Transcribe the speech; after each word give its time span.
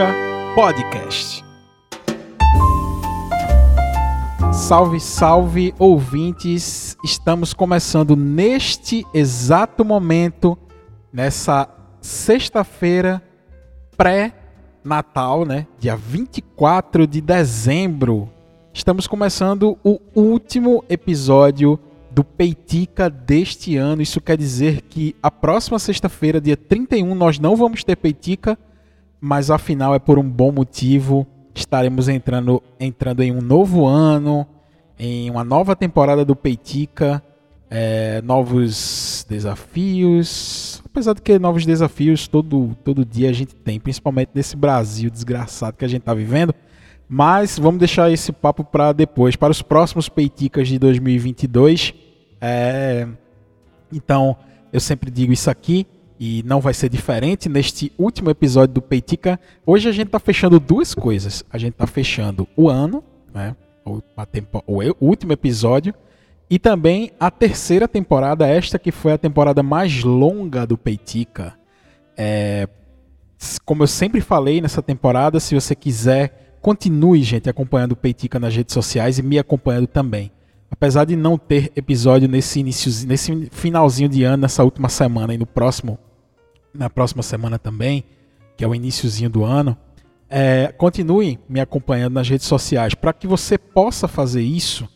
Peitica 0.00 0.14
Podcast. 0.54 1.44
Salve, 4.50 4.98
salve, 4.98 5.74
ouvintes! 5.78 6.96
Estamos 7.04 7.52
começando 7.52 8.16
neste 8.16 9.06
exato 9.12 9.84
momento, 9.84 10.56
nessa 11.12 11.68
sexta-feira 12.00 13.22
pré-natal, 13.94 15.44
né? 15.44 15.66
Dia 15.78 15.96
24 15.96 17.06
de 17.06 17.20
dezembro. 17.20 18.30
Estamos 18.72 19.06
começando 19.06 19.76
o 19.84 20.00
último 20.14 20.82
episódio 20.88 21.78
do 22.10 22.24
Peitica 22.24 23.10
deste 23.10 23.76
ano. 23.76 24.00
Isso 24.00 24.20
quer 24.20 24.38
dizer 24.38 24.80
que 24.80 25.14
a 25.22 25.30
próxima 25.30 25.78
sexta-feira, 25.78 26.40
dia 26.40 26.56
31, 26.56 27.14
nós 27.14 27.38
não 27.38 27.54
vamos 27.54 27.84
ter 27.84 27.96
Peitica, 27.96 28.58
mas 29.20 29.50
afinal 29.50 29.94
é 29.94 29.98
por 29.98 30.18
um 30.18 30.28
bom 30.28 30.50
motivo. 30.50 31.26
Estaremos 31.54 32.08
entrando, 32.08 32.62
entrando 32.78 33.22
em 33.22 33.32
um 33.32 33.40
novo 33.40 33.86
ano, 33.86 34.46
em 34.98 35.30
uma 35.30 35.44
nova 35.44 35.76
temporada 35.76 36.24
do 36.24 36.34
Peitica, 36.34 37.22
é, 37.68 38.22
novos 38.22 39.26
desafios. 39.28 40.82
Apesar 40.86 41.14
de 41.14 41.22
que 41.22 41.38
novos 41.38 41.66
desafios 41.66 42.26
todo, 42.26 42.76
todo 42.82 43.04
dia 43.04 43.28
a 43.28 43.32
gente 43.32 43.54
tem, 43.54 43.78
principalmente 43.78 44.30
nesse 44.34 44.56
Brasil 44.56 45.10
desgraçado 45.10 45.76
que 45.76 45.84
a 45.84 45.88
gente 45.88 46.00
está 46.00 46.14
vivendo. 46.14 46.54
Mas 47.08 47.58
vamos 47.58 47.80
deixar 47.80 48.10
esse 48.10 48.32
papo 48.32 48.64
para 48.64 48.92
depois, 48.92 49.36
para 49.36 49.50
os 49.50 49.60
próximos 49.60 50.08
Peiticas 50.08 50.68
de 50.68 50.78
2022. 50.78 51.92
É... 52.40 53.06
Então, 53.92 54.36
eu 54.72 54.78
sempre 54.78 55.10
digo 55.10 55.32
isso 55.32 55.50
aqui 55.50 55.86
e 56.20 56.42
não 56.44 56.60
vai 56.60 56.74
ser 56.74 56.90
diferente 56.90 57.48
neste 57.48 57.90
último 57.98 58.28
episódio 58.28 58.74
do 58.74 58.82
Peitica. 58.82 59.40
Hoje 59.64 59.88
a 59.88 59.92
gente 59.92 60.08
está 60.08 60.20
fechando 60.20 60.60
duas 60.60 60.94
coisas. 60.94 61.42
A 61.50 61.56
gente 61.56 61.72
está 61.72 61.86
fechando 61.86 62.46
o 62.54 62.68
ano, 62.68 63.02
né? 63.32 63.56
O, 63.82 64.02
tempo... 64.30 64.62
o 64.66 64.82
último 65.00 65.32
episódio. 65.32 65.94
E 66.50 66.58
também 66.58 67.10
a 67.18 67.30
terceira 67.30 67.88
temporada, 67.88 68.46
esta 68.46 68.78
que 68.78 68.92
foi 68.92 69.12
a 69.12 69.18
temporada 69.18 69.62
mais 69.62 70.04
longa 70.04 70.66
do 70.66 70.76
Peitica. 70.76 71.54
É... 72.14 72.68
Como 73.64 73.82
eu 73.82 73.86
sempre 73.86 74.20
falei 74.20 74.60
nessa 74.60 74.82
temporada, 74.82 75.40
se 75.40 75.54
você 75.54 75.74
quiser 75.74 76.40
Continue, 76.60 77.22
gente, 77.22 77.48
acompanhando 77.48 77.92
o 77.92 77.96
Peitica 77.96 78.38
nas 78.38 78.54
redes 78.54 78.74
sociais 78.74 79.18
e 79.18 79.22
me 79.22 79.38
acompanhando 79.38 79.86
também. 79.86 80.30
Apesar 80.70 81.06
de 81.06 81.16
não 81.16 81.38
ter 81.38 81.72
episódio 81.74 82.28
nesse 82.28 82.60
início, 82.60 82.92
nesse 83.06 83.48
finalzinho 83.50 84.10
de 84.10 84.24
ano, 84.24 84.42
nessa 84.42 84.62
última 84.62 84.90
semana 84.90 85.32
e 85.32 85.38
no 85.38 85.46
próximo, 85.46 85.98
na 86.74 86.88
próxima 86.90 87.22
semana 87.22 87.58
também, 87.58 88.04
que 88.56 88.64
é 88.64 88.68
o 88.68 88.74
iníciozinho 88.74 89.30
do 89.30 89.44
ano, 89.44 89.76
é, 90.28 90.72
continue 90.78 91.38
me 91.48 91.60
acompanhando 91.60 92.14
nas 92.14 92.28
redes 92.28 92.46
sociais. 92.46 92.94
Para 92.94 93.12
que 93.12 93.26
você 93.26 93.58
possa 93.58 94.06
fazer 94.06 94.42
isso, 94.42 94.88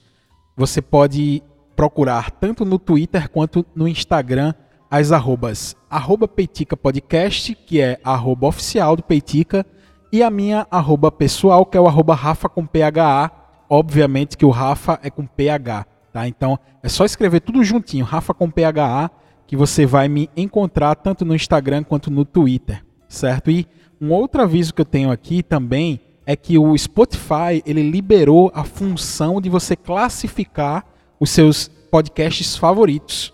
você 0.56 0.80
pode 0.80 1.42
procurar 1.74 2.30
tanto 2.30 2.64
no 2.64 2.78
Twitter 2.78 3.28
quanto 3.28 3.66
no 3.74 3.88
Instagram 3.88 4.54
as 4.90 5.10
arrobas 5.10 5.74
arroba 5.90 6.28
Peitica 6.28 6.76
Podcast, 6.76 7.54
que 7.54 7.80
é 7.80 7.98
arroba 8.04 8.46
oficial 8.46 8.94
do 8.94 9.02
Peitica, 9.02 9.66
e 10.12 10.22
a 10.22 10.30
minha 10.30 10.66
arroba 10.70 11.10
pessoal, 11.10 11.66
que 11.66 11.76
é 11.76 11.80
o 11.80 11.88
arroba 11.88 12.14
Rafa 12.14 12.48
com 12.48 12.64
PHA. 12.64 13.30
Obviamente 13.68 14.36
que 14.36 14.44
o 14.44 14.50
Rafa 14.50 15.00
é 15.02 15.10
com 15.10 15.26
PH, 15.26 15.86
tá? 16.12 16.28
Então 16.28 16.56
é 16.82 16.88
só 16.88 17.04
escrever 17.04 17.40
tudo 17.40 17.64
juntinho, 17.64 18.04
Rafa 18.04 18.32
com 18.32 18.48
PHA, 18.48 19.10
que 19.46 19.56
você 19.56 19.86
vai 19.86 20.08
me 20.08 20.28
encontrar 20.36 20.94
tanto 20.94 21.24
no 21.24 21.34
Instagram 21.34 21.84
quanto 21.84 22.10
no 22.10 22.24
Twitter, 22.24 22.84
certo? 23.08 23.50
E 23.50 23.66
um 24.00 24.12
outro 24.12 24.42
aviso 24.42 24.74
que 24.74 24.80
eu 24.80 24.86
tenho 24.86 25.10
aqui 25.10 25.42
também 25.42 26.00
é 26.26 26.34
que 26.34 26.58
o 26.58 26.76
Spotify 26.76 27.62
ele 27.66 27.88
liberou 27.90 28.50
a 28.54 28.64
função 28.64 29.40
de 29.40 29.48
você 29.48 29.76
classificar 29.76 30.84
os 31.20 31.30
seus 31.30 31.68
podcasts 31.90 32.56
favoritos. 32.56 33.32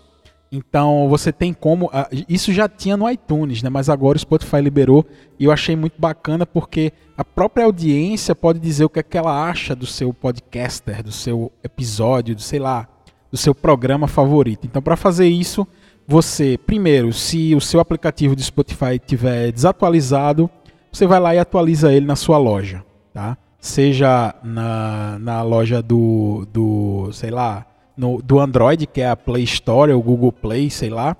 Então 0.51 1.07
você 1.07 1.31
tem 1.31 1.53
como. 1.53 1.89
Ah, 1.93 2.09
isso 2.27 2.51
já 2.51 2.67
tinha 2.67 2.97
no 2.97 3.09
iTunes, 3.09 3.63
né? 3.63 3.69
Mas 3.69 3.87
agora 3.87 4.17
o 4.17 4.19
Spotify 4.19 4.57
liberou 4.57 5.05
e 5.39 5.45
eu 5.45 5.51
achei 5.51 5.77
muito 5.77 5.99
bacana 5.99 6.45
porque 6.45 6.91
a 7.17 7.23
própria 7.23 7.63
audiência 7.65 8.35
pode 8.35 8.59
dizer 8.59 8.83
o 8.83 8.89
que, 8.89 8.99
é 8.99 9.03
que 9.03 9.17
ela 9.17 9.49
acha 9.49 9.73
do 9.73 9.85
seu 9.85 10.13
podcaster, 10.13 11.01
do 11.01 11.11
seu 11.11 11.49
episódio, 11.63 12.35
do 12.35 12.41
sei 12.41 12.59
lá, 12.59 12.85
do 13.31 13.37
seu 13.37 13.55
programa 13.55 14.09
favorito. 14.09 14.67
Então, 14.67 14.81
para 14.81 14.97
fazer 14.97 15.29
isso, 15.29 15.65
você, 16.11 16.57
primeiro, 16.57 17.13
se 17.13 17.55
o 17.55 17.61
seu 17.61 17.79
aplicativo 17.79 18.35
de 18.35 18.43
Spotify 18.43 18.95
estiver 18.95 19.49
desatualizado, 19.49 20.49
você 20.91 21.07
vai 21.07 21.21
lá 21.21 21.33
e 21.33 21.39
atualiza 21.39 21.93
ele 21.93 22.05
na 22.05 22.17
sua 22.17 22.37
loja, 22.37 22.83
tá? 23.13 23.37
Seja 23.61 24.35
na, 24.43 25.17
na 25.19 25.41
loja 25.41 25.81
do, 25.81 26.45
do, 26.51 27.09
sei 27.13 27.31
lá, 27.31 27.65
no, 27.95 28.21
do 28.21 28.41
Android, 28.41 28.87
que 28.87 28.99
é 28.99 29.09
a 29.09 29.15
Play 29.15 29.43
Store, 29.43 29.93
o 29.93 30.01
Google 30.01 30.33
Play, 30.33 30.69
sei 30.69 30.89
lá. 30.89 31.15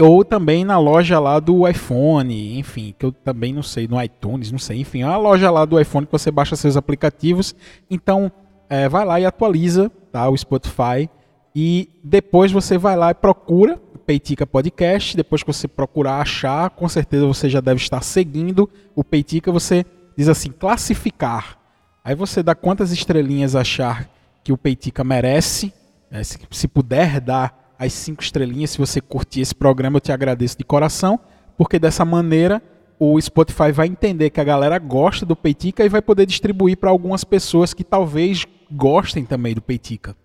Ou 0.00 0.24
também 0.24 0.64
na 0.64 0.78
loja 0.78 1.18
lá 1.18 1.40
do 1.40 1.66
iPhone, 1.66 2.60
enfim, 2.60 2.94
que 2.96 3.06
eu 3.06 3.10
também 3.10 3.52
não 3.52 3.62
sei, 3.62 3.88
no 3.88 4.00
iTunes, 4.00 4.52
não 4.52 4.58
sei, 4.58 4.82
enfim, 4.82 5.00
é 5.00 5.04
a 5.04 5.16
loja 5.16 5.50
lá 5.50 5.64
do 5.64 5.80
iPhone 5.80 6.06
que 6.06 6.12
você 6.12 6.30
baixa 6.30 6.54
seus 6.54 6.76
aplicativos. 6.76 7.56
Então, 7.90 8.30
é, 8.70 8.88
vai 8.88 9.04
lá 9.04 9.18
e 9.18 9.26
atualiza 9.26 9.90
tá, 10.12 10.28
o 10.28 10.36
Spotify. 10.36 11.10
E 11.58 11.88
depois 12.04 12.52
você 12.52 12.78
vai 12.78 12.94
lá 12.94 13.10
e 13.10 13.14
procura 13.14 13.80
Peitica 14.06 14.46
Podcast. 14.46 15.16
Depois 15.16 15.42
que 15.42 15.52
você 15.52 15.66
procurar 15.66 16.20
achar, 16.20 16.70
com 16.70 16.88
certeza 16.88 17.26
você 17.26 17.50
já 17.50 17.60
deve 17.60 17.80
estar 17.80 18.02
seguindo 18.02 18.70
o 18.94 19.02
Peitica. 19.02 19.50
Você 19.50 19.84
diz 20.16 20.28
assim, 20.28 20.50
classificar. 20.50 21.58
Aí 22.04 22.14
você 22.14 22.42
dá 22.42 22.54
quantas 22.54 22.92
estrelinhas 22.92 23.56
achar 23.56 24.08
que 24.44 24.52
o 24.52 24.56
Peitica 24.56 25.02
merece. 25.02 25.72
Né? 26.10 26.22
Se, 26.22 26.38
se 26.50 26.68
puder 26.68 27.20
dar 27.20 27.74
as 27.78 27.92
cinco 27.92 28.22
estrelinhas, 28.22 28.70
se 28.70 28.78
você 28.78 29.00
curtir 29.00 29.40
esse 29.40 29.54
programa, 29.54 29.96
eu 29.96 30.00
te 30.00 30.12
agradeço 30.12 30.56
de 30.56 30.64
coração, 30.64 31.18
porque 31.58 31.78
dessa 31.78 32.04
maneira 32.04 32.62
o 32.98 33.20
Spotify 33.20 33.72
vai 33.72 33.88
entender 33.88 34.30
que 34.30 34.40
a 34.40 34.44
galera 34.44 34.78
gosta 34.78 35.26
do 35.26 35.36
Peitica 35.36 35.84
e 35.84 35.88
vai 35.88 36.00
poder 36.00 36.24
distribuir 36.26 36.78
para 36.78 36.88
algumas 36.88 37.24
pessoas 37.24 37.74
que 37.74 37.84
talvez 37.84 38.46
gostem 38.70 39.24
também 39.24 39.54
do 39.54 39.60
Peitica, 39.60 40.16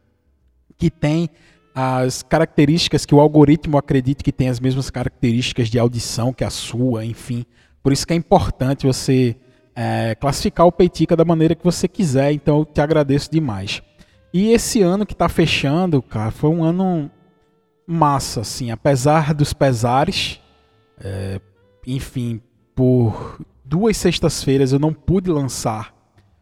que 0.77 0.89
tem 0.89 1.29
as 1.73 2.21
características 2.23 3.05
que 3.05 3.15
o 3.15 3.19
algoritmo 3.19 3.77
acredita 3.77 4.23
que 4.23 4.31
tem 4.31 4.49
as 4.49 4.59
mesmas 4.59 4.89
características 4.89 5.69
de 5.69 5.79
audição 5.79 6.33
que 6.33 6.43
a 6.43 6.49
sua, 6.49 7.05
enfim. 7.05 7.45
Por 7.81 7.91
isso 7.91 8.05
que 8.05 8.13
é 8.13 8.15
importante 8.15 8.85
você 8.85 9.35
é, 9.75 10.15
classificar 10.15 10.65
o 10.65 10.71
Peitica 10.71 11.15
da 11.15 11.25
maneira 11.25 11.55
que 11.55 11.63
você 11.63 11.87
quiser. 11.87 12.31
Então 12.31 12.59
eu 12.59 12.65
te 12.65 12.81
agradeço 12.81 13.31
demais. 13.31 13.81
E 14.33 14.51
esse 14.51 14.81
ano 14.81 15.05
que 15.05 15.13
está 15.13 15.27
fechando, 15.27 16.01
cara, 16.01 16.31
foi 16.31 16.49
um 16.49 16.63
ano 16.63 17.09
massa, 17.85 18.41
assim, 18.41 18.71
apesar 18.71 19.33
dos 19.33 19.53
pesares. 19.53 20.39
É, 21.03 21.39
enfim, 21.85 22.41
por 22.75 23.41
duas 23.65 23.97
sextas-feiras 23.97 24.71
eu 24.71 24.79
não 24.79 24.93
pude 24.93 25.29
lançar 25.29 25.93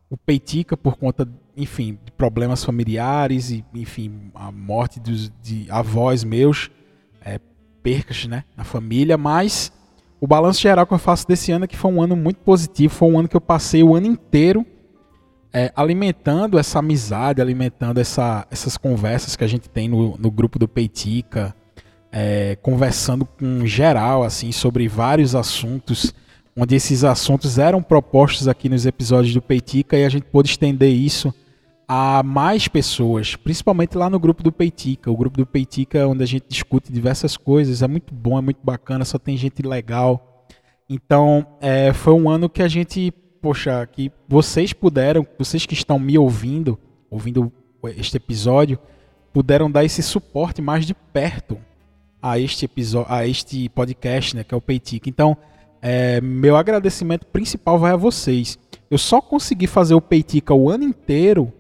o 0.10 0.18
Peitica 0.18 0.76
por 0.76 0.98
conta, 0.98 1.28
enfim, 1.60 2.00
problemas 2.18 2.64
familiares 2.64 3.52
e, 3.52 3.64
enfim, 3.74 4.32
a 4.34 4.52
morte 4.52 5.00
dos, 5.00 5.32
de 5.42 5.68
avós 5.70 6.24
meus, 6.24 6.72
é, 7.24 7.40
percas, 7.84 8.26
né, 8.26 8.44
na 8.56 8.64
família, 8.64 9.18
mas 9.18 9.72
o 10.22 10.28
balanço 10.28 10.62
geral 10.62 10.88
que 10.88 10.94
eu 10.94 11.00
faço 11.00 11.28
desse 11.28 11.52
ano 11.52 11.66
é 11.66 11.68
que 11.68 11.78
foi 11.78 11.92
um 11.92 12.02
ano 12.02 12.16
muito 12.16 12.38
positivo, 12.38 12.94
foi 12.94 13.10
um 13.10 13.20
ano 13.20 13.28
que 13.28 13.36
eu 13.36 13.42
passei 13.42 13.84
o 13.84 13.96
ano 13.96 14.08
inteiro 14.08 14.66
é, 15.54 15.72
alimentando 15.76 16.58
essa 16.58 16.80
amizade, 16.80 17.42
alimentando 17.42 18.00
essa, 18.00 18.46
essas 18.52 18.78
conversas 18.78 19.36
que 19.36 19.44
a 19.44 19.48
gente 19.48 19.70
tem 19.70 19.90
no, 19.90 20.16
no 20.18 20.32
grupo 20.32 20.60
do 20.60 20.68
Peitica, 20.68 21.56
é, 22.12 22.56
conversando 22.62 23.26
com 23.26 23.66
geral 23.66 24.24
assim 24.24 24.52
sobre 24.52 24.88
vários 24.88 25.36
assuntos, 25.36 26.14
onde 26.56 26.76
esses 26.76 27.04
assuntos 27.04 27.58
eram 27.58 27.82
propostos 27.82 28.48
aqui 28.48 28.70
nos 28.70 28.86
episódios 28.86 29.34
do 29.34 29.42
Peitica 29.42 29.98
e 29.98 30.06
a 30.06 30.10
gente 30.10 30.24
pôde 30.24 30.50
estender 30.50 30.92
isso 30.92 31.34
a 31.92 32.22
mais 32.22 32.68
pessoas, 32.68 33.36
principalmente 33.36 33.98
lá 33.98 34.12
no 34.12 34.20
grupo 34.20 34.44
do 34.44 34.52
Peitica. 34.52 35.10
O 35.10 35.18
grupo 35.18 35.38
do 35.38 35.46
Peitica, 35.46 36.08
onde 36.08 36.22
a 36.22 36.28
gente 36.28 36.46
discute 36.48 36.94
diversas 36.94 37.36
coisas, 37.36 37.82
é 37.82 37.88
muito 37.88 38.14
bom, 38.14 38.38
é 38.38 38.42
muito 38.42 38.60
bacana, 38.64 39.04
só 39.04 39.18
tem 39.18 39.36
gente 39.36 39.64
legal. 39.64 40.46
Então, 40.88 41.48
é, 41.60 41.92
foi 41.92 42.14
um 42.14 42.30
ano 42.30 42.48
que 42.48 42.62
a 42.62 42.68
gente 42.68 43.12
poxa, 43.42 43.88
que 43.88 44.12
vocês 44.28 44.72
puderam, 44.72 45.26
vocês 45.38 45.66
que 45.66 45.74
estão 45.74 45.98
me 45.98 46.18
ouvindo, 46.18 46.78
ouvindo 47.10 47.52
este 47.98 48.18
episódio, 48.18 48.78
puderam 49.34 49.72
dar 49.72 49.84
esse 49.84 50.04
suporte 50.04 50.62
mais 50.62 50.86
de 50.86 50.94
perto 50.94 51.58
a 52.22 52.38
este 52.38 52.66
episódio, 52.66 53.12
a 53.12 53.26
este 53.26 53.70
podcast, 53.70 54.36
né, 54.36 54.44
que 54.44 54.54
é 54.54 54.58
o 54.58 54.62
Peitica. 54.62 55.10
Então, 55.10 55.36
é, 55.82 56.20
meu 56.22 56.56
agradecimento 56.56 57.26
principal 57.26 57.80
vai 57.80 57.94
a 57.94 57.96
vocês. 57.96 58.60
Eu 58.92 58.98
só 58.98 59.22
consegui 59.22 59.66
fazer 59.66 59.94
o 59.94 60.02
Peitica 60.02 60.54
o 60.54 60.70
ano 60.70 60.84
inteiro 60.84 61.54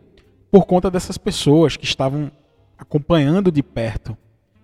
por 0.51 0.65
conta 0.65 0.89
dessas 0.89 1.17
pessoas 1.17 1.77
que 1.77 1.85
estavam 1.85 2.31
acompanhando 2.77 3.51
de 3.51 3.61
perto 3.61 4.17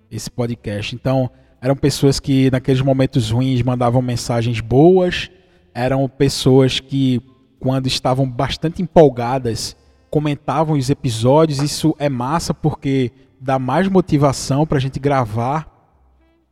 esse 0.09 0.29
podcast. 0.29 0.95
Então, 0.95 1.29
eram 1.61 1.75
pessoas 1.75 2.19
que 2.19 2.49
naqueles 2.51 2.81
momentos 2.81 3.31
ruins 3.31 3.61
mandavam 3.61 4.01
mensagens 4.01 4.59
boas, 4.59 5.29
eram 5.73 6.07
pessoas 6.07 6.79
que, 6.79 7.21
quando 7.59 7.87
estavam 7.87 8.29
bastante 8.29 8.81
empolgadas, 8.81 9.75
comentavam 10.09 10.77
os 10.77 10.89
episódios. 10.89 11.59
Isso 11.59 11.95
é 11.99 12.07
massa 12.07 12.53
porque 12.53 13.11
dá 13.39 13.59
mais 13.59 13.87
motivação 13.87 14.65
para 14.65 14.77
a 14.77 14.81
gente 14.81 14.99
gravar 14.99 15.69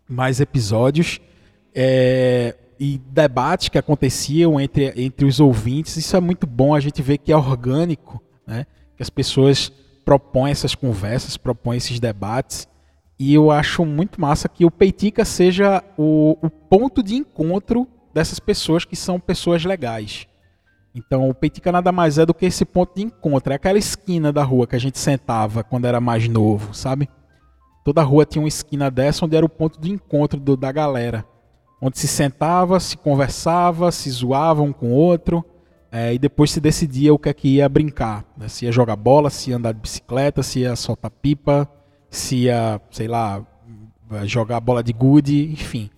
mais 0.07 0.39
episódios. 0.39 1.21
É, 1.73 2.55
e 2.79 2.99
debates 3.07 3.69
que 3.69 3.77
aconteciam 3.77 4.59
entre, 4.59 4.93
entre 4.97 5.25
os 5.25 5.39
ouvintes, 5.39 5.95
isso 5.95 6.17
é 6.17 6.19
muito 6.19 6.45
bom. 6.45 6.75
A 6.75 6.79
gente 6.79 7.01
vê 7.01 7.17
que 7.17 7.31
é 7.31 7.37
orgânico, 7.37 8.21
né? 8.45 8.65
Que 8.95 9.03
as 9.03 9.09
pessoas 9.09 9.71
propõem 10.03 10.51
essas 10.51 10.75
conversas, 10.75 11.37
propõem 11.37 11.77
esses 11.77 11.99
debates. 11.99 12.67
E 13.17 13.33
eu 13.33 13.51
acho 13.51 13.85
muito 13.85 14.19
massa 14.19 14.49
que 14.49 14.65
o 14.65 14.71
Peitica 14.71 15.23
seja 15.23 15.83
o, 15.97 16.37
o 16.41 16.49
ponto 16.49 17.01
de 17.01 17.15
encontro 17.15 17.87
dessas 18.13 18.39
pessoas 18.39 18.85
que 18.85 18.95
são 18.95 19.19
pessoas 19.19 19.63
legais. 19.63 20.27
Então 20.95 21.27
o 21.27 21.33
Peitica 21.33 21.71
nada 21.71 21.91
mais 21.91 22.17
é 22.17 22.25
do 22.25 22.33
que 22.33 22.45
esse 22.45 22.65
ponto 22.65 22.95
de 22.95 23.03
encontro. 23.03 23.51
É 23.51 23.55
aquela 23.55 23.77
esquina 23.77 24.31
da 24.31 24.43
rua 24.43 24.67
que 24.67 24.75
a 24.75 24.79
gente 24.79 24.99
sentava 24.99 25.63
quando 25.63 25.85
era 25.85 25.99
mais 25.99 26.27
novo, 26.27 26.73
sabe? 26.73 27.09
Toda 27.83 28.03
rua 28.03 28.25
tinha 28.25 28.41
uma 28.41 28.47
esquina 28.47 28.89
dessa 28.91 29.25
onde 29.25 29.35
era 29.35 29.45
o 29.45 29.49
ponto 29.49 29.79
de 29.79 29.91
encontro 29.91 30.39
do, 30.39 30.55
da 30.55 30.71
galera. 30.71 31.25
Onde 31.81 31.99
se 31.99 32.07
sentava, 32.07 32.79
se 32.79 32.95
conversava, 32.95 33.91
se 33.91 34.09
zoava 34.09 34.61
um 34.61 34.71
com 34.71 34.93
o 34.93 34.95
outro. 34.95 35.43
É, 35.95 36.11
e 36.11 36.17
depois 36.17 36.49
se 36.49 36.59
decidia 36.59 37.13
o 37.13 37.19
que 37.19 37.29
é 37.29 37.33
que 37.35 37.47
ia 37.47 37.69
brincar. 37.69 38.25
Né? 38.35 38.47
Se 38.47 38.65
ia 38.65 38.71
jogar 38.71 38.95
bola, 38.95 39.29
se 39.29 39.51
ia 39.51 39.57
andar 39.57 39.73
de 39.75 39.79
bicicleta, 39.79 40.41
se 40.41 40.61
ia 40.61 40.75
soltar 40.75 41.11
pipa, 41.11 41.69
se 42.09 42.35
ia, 42.45 42.81
sei 42.89 43.07
lá, 43.07 43.45
jogar 44.23 44.59
bola 44.59 44.81
de 44.81 44.91
gude, 44.91 45.51
enfim. 45.51 45.91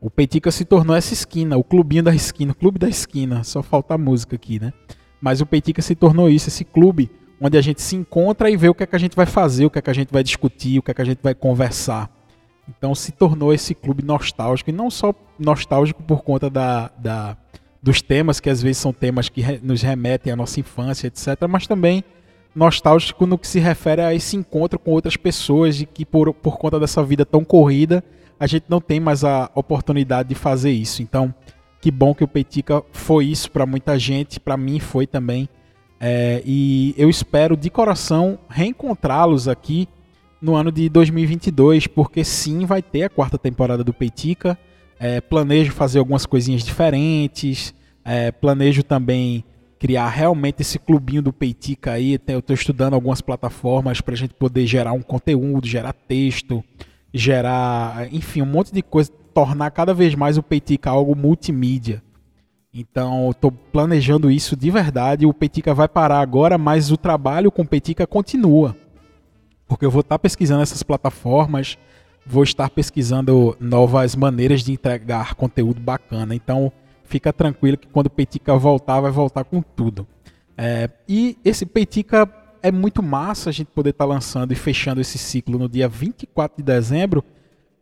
O 0.00 0.08
Peitica 0.08 0.52
se 0.52 0.64
tornou 0.64 0.94
essa 0.94 1.12
esquina, 1.12 1.56
o 1.56 1.64
clubinho 1.64 2.04
da 2.04 2.14
esquina, 2.14 2.52
o 2.52 2.54
clube 2.54 2.78
da 2.78 2.88
esquina. 2.88 3.42
Só 3.42 3.64
falta 3.64 3.94
a 3.94 3.98
música 3.98 4.36
aqui, 4.36 4.60
né? 4.60 4.72
Mas 5.20 5.40
o 5.40 5.46
Peitica 5.46 5.82
se 5.82 5.96
tornou 5.96 6.30
isso, 6.30 6.48
esse 6.48 6.64
clube 6.64 7.10
onde 7.40 7.58
a 7.58 7.60
gente 7.60 7.82
se 7.82 7.96
encontra 7.96 8.48
e 8.48 8.56
vê 8.56 8.68
o 8.68 8.74
que 8.74 8.84
é 8.84 8.86
que 8.86 8.94
a 8.94 8.98
gente 8.98 9.16
vai 9.16 9.26
fazer, 9.26 9.66
o 9.66 9.70
que 9.70 9.78
é 9.80 9.82
que 9.82 9.90
a 9.90 9.92
gente 9.92 10.12
vai 10.12 10.22
discutir, 10.22 10.78
o 10.78 10.82
que 10.82 10.92
é 10.92 10.94
que 10.94 11.02
a 11.02 11.04
gente 11.04 11.20
vai 11.20 11.34
conversar. 11.34 12.08
Então 12.68 12.94
se 12.94 13.10
tornou 13.10 13.52
esse 13.52 13.74
clube 13.74 14.04
nostálgico, 14.04 14.70
e 14.70 14.72
não 14.72 14.88
só 14.88 15.12
nostálgico 15.36 16.00
por 16.04 16.22
conta 16.22 16.48
da, 16.48 16.92
da, 16.96 17.36
dos 17.82 18.00
temas, 18.00 18.38
que 18.38 18.48
às 18.48 18.62
vezes 18.62 18.78
são 18.78 18.92
temas 18.92 19.28
que 19.28 19.40
re, 19.40 19.60
nos 19.62 19.82
remetem 19.82 20.32
à 20.32 20.36
nossa 20.36 20.60
infância, 20.60 21.08
etc., 21.08 21.48
mas 21.48 21.66
também 21.66 22.04
nostálgico 22.54 23.26
no 23.26 23.38
que 23.38 23.48
se 23.48 23.58
refere 23.58 24.02
a 24.02 24.14
esse 24.14 24.36
encontro 24.36 24.78
com 24.78 24.90
outras 24.90 25.16
pessoas 25.16 25.80
e 25.80 25.86
que 25.86 26.04
por, 26.04 26.32
por 26.34 26.58
conta 26.58 26.78
dessa 26.78 27.02
vida 27.02 27.24
tão 27.24 27.44
corrida 27.44 28.04
a 28.38 28.46
gente 28.46 28.64
não 28.68 28.80
tem 28.80 29.00
mais 29.00 29.24
a 29.24 29.50
oportunidade 29.54 30.28
de 30.28 30.34
fazer 30.34 30.72
isso. 30.72 31.00
Então, 31.00 31.32
que 31.80 31.90
bom 31.90 32.12
que 32.14 32.24
o 32.24 32.28
Peitica 32.28 32.82
foi 32.92 33.26
isso 33.26 33.50
para 33.50 33.64
muita 33.64 33.98
gente, 33.98 34.40
para 34.40 34.56
mim 34.56 34.80
foi 34.80 35.06
também. 35.06 35.48
É, 36.00 36.42
e 36.44 36.92
eu 36.98 37.08
espero 37.08 37.56
de 37.56 37.70
coração 37.70 38.38
reencontrá-los 38.48 39.46
aqui 39.46 39.88
no 40.40 40.56
ano 40.56 40.72
de 40.72 40.88
2022, 40.88 41.86
porque 41.86 42.24
sim, 42.24 42.66
vai 42.66 42.82
ter 42.82 43.04
a 43.04 43.08
quarta 43.08 43.38
temporada 43.38 43.84
do 43.84 43.94
Peitica. 43.94 44.58
É, 45.04 45.20
planejo 45.20 45.72
fazer 45.72 45.98
algumas 45.98 46.24
coisinhas 46.24 46.62
diferentes. 46.62 47.74
É, 48.04 48.30
planejo 48.30 48.84
também 48.84 49.44
criar 49.76 50.08
realmente 50.08 50.62
esse 50.62 50.78
clubinho 50.78 51.20
do 51.20 51.32
Peitica 51.32 51.90
aí. 51.90 52.20
Eu 52.28 52.38
estou 52.38 52.54
estudando 52.54 52.94
algumas 52.94 53.20
plataformas 53.20 54.00
para 54.00 54.14
a 54.14 54.16
gente 54.16 54.32
poder 54.32 54.64
gerar 54.64 54.92
um 54.92 55.02
conteúdo, 55.02 55.66
gerar 55.66 55.92
texto, 55.92 56.62
gerar, 57.12 58.14
enfim, 58.14 58.42
um 58.42 58.46
monte 58.46 58.72
de 58.72 58.80
coisa, 58.80 59.10
tornar 59.34 59.72
cada 59.72 59.92
vez 59.92 60.14
mais 60.14 60.38
o 60.38 60.42
Peitica 60.42 60.90
algo 60.90 61.16
multimídia. 61.16 62.00
Então, 62.72 63.30
estou 63.30 63.50
planejando 63.50 64.30
isso 64.30 64.54
de 64.54 64.70
verdade. 64.70 65.26
O 65.26 65.34
Peitica 65.34 65.74
vai 65.74 65.88
parar 65.88 66.20
agora, 66.20 66.56
mas 66.56 66.92
o 66.92 66.96
trabalho 66.96 67.50
com 67.50 67.62
o 67.62 67.66
Peitica 67.66 68.06
continua. 68.06 68.76
Porque 69.66 69.84
eu 69.84 69.90
vou 69.90 70.02
estar 70.02 70.14
tá 70.14 70.18
pesquisando 70.20 70.62
essas 70.62 70.84
plataformas, 70.84 71.76
vou 72.26 72.42
estar 72.42 72.70
pesquisando 72.70 73.56
novas 73.60 74.14
maneiras 74.14 74.62
de 74.62 74.72
entregar 74.72 75.34
conteúdo 75.34 75.80
bacana. 75.80 76.34
Então, 76.34 76.72
fica 77.04 77.32
tranquilo 77.32 77.76
que 77.76 77.88
quando 77.88 78.06
o 78.06 78.10
Peitica 78.10 78.56
voltar, 78.56 79.00
vai 79.00 79.10
voltar 79.10 79.44
com 79.44 79.60
tudo. 79.60 80.06
É, 80.56 80.88
e 81.08 81.36
esse 81.44 81.66
Peitica 81.66 82.28
é 82.62 82.70
muito 82.70 83.02
massa 83.02 83.50
a 83.50 83.52
gente 83.52 83.68
poder 83.68 83.90
estar 83.90 84.06
tá 84.06 84.08
lançando 84.08 84.52
e 84.52 84.56
fechando 84.56 85.00
esse 85.00 85.18
ciclo 85.18 85.58
no 85.58 85.68
dia 85.68 85.88
24 85.88 86.56
de 86.56 86.62
dezembro, 86.62 87.24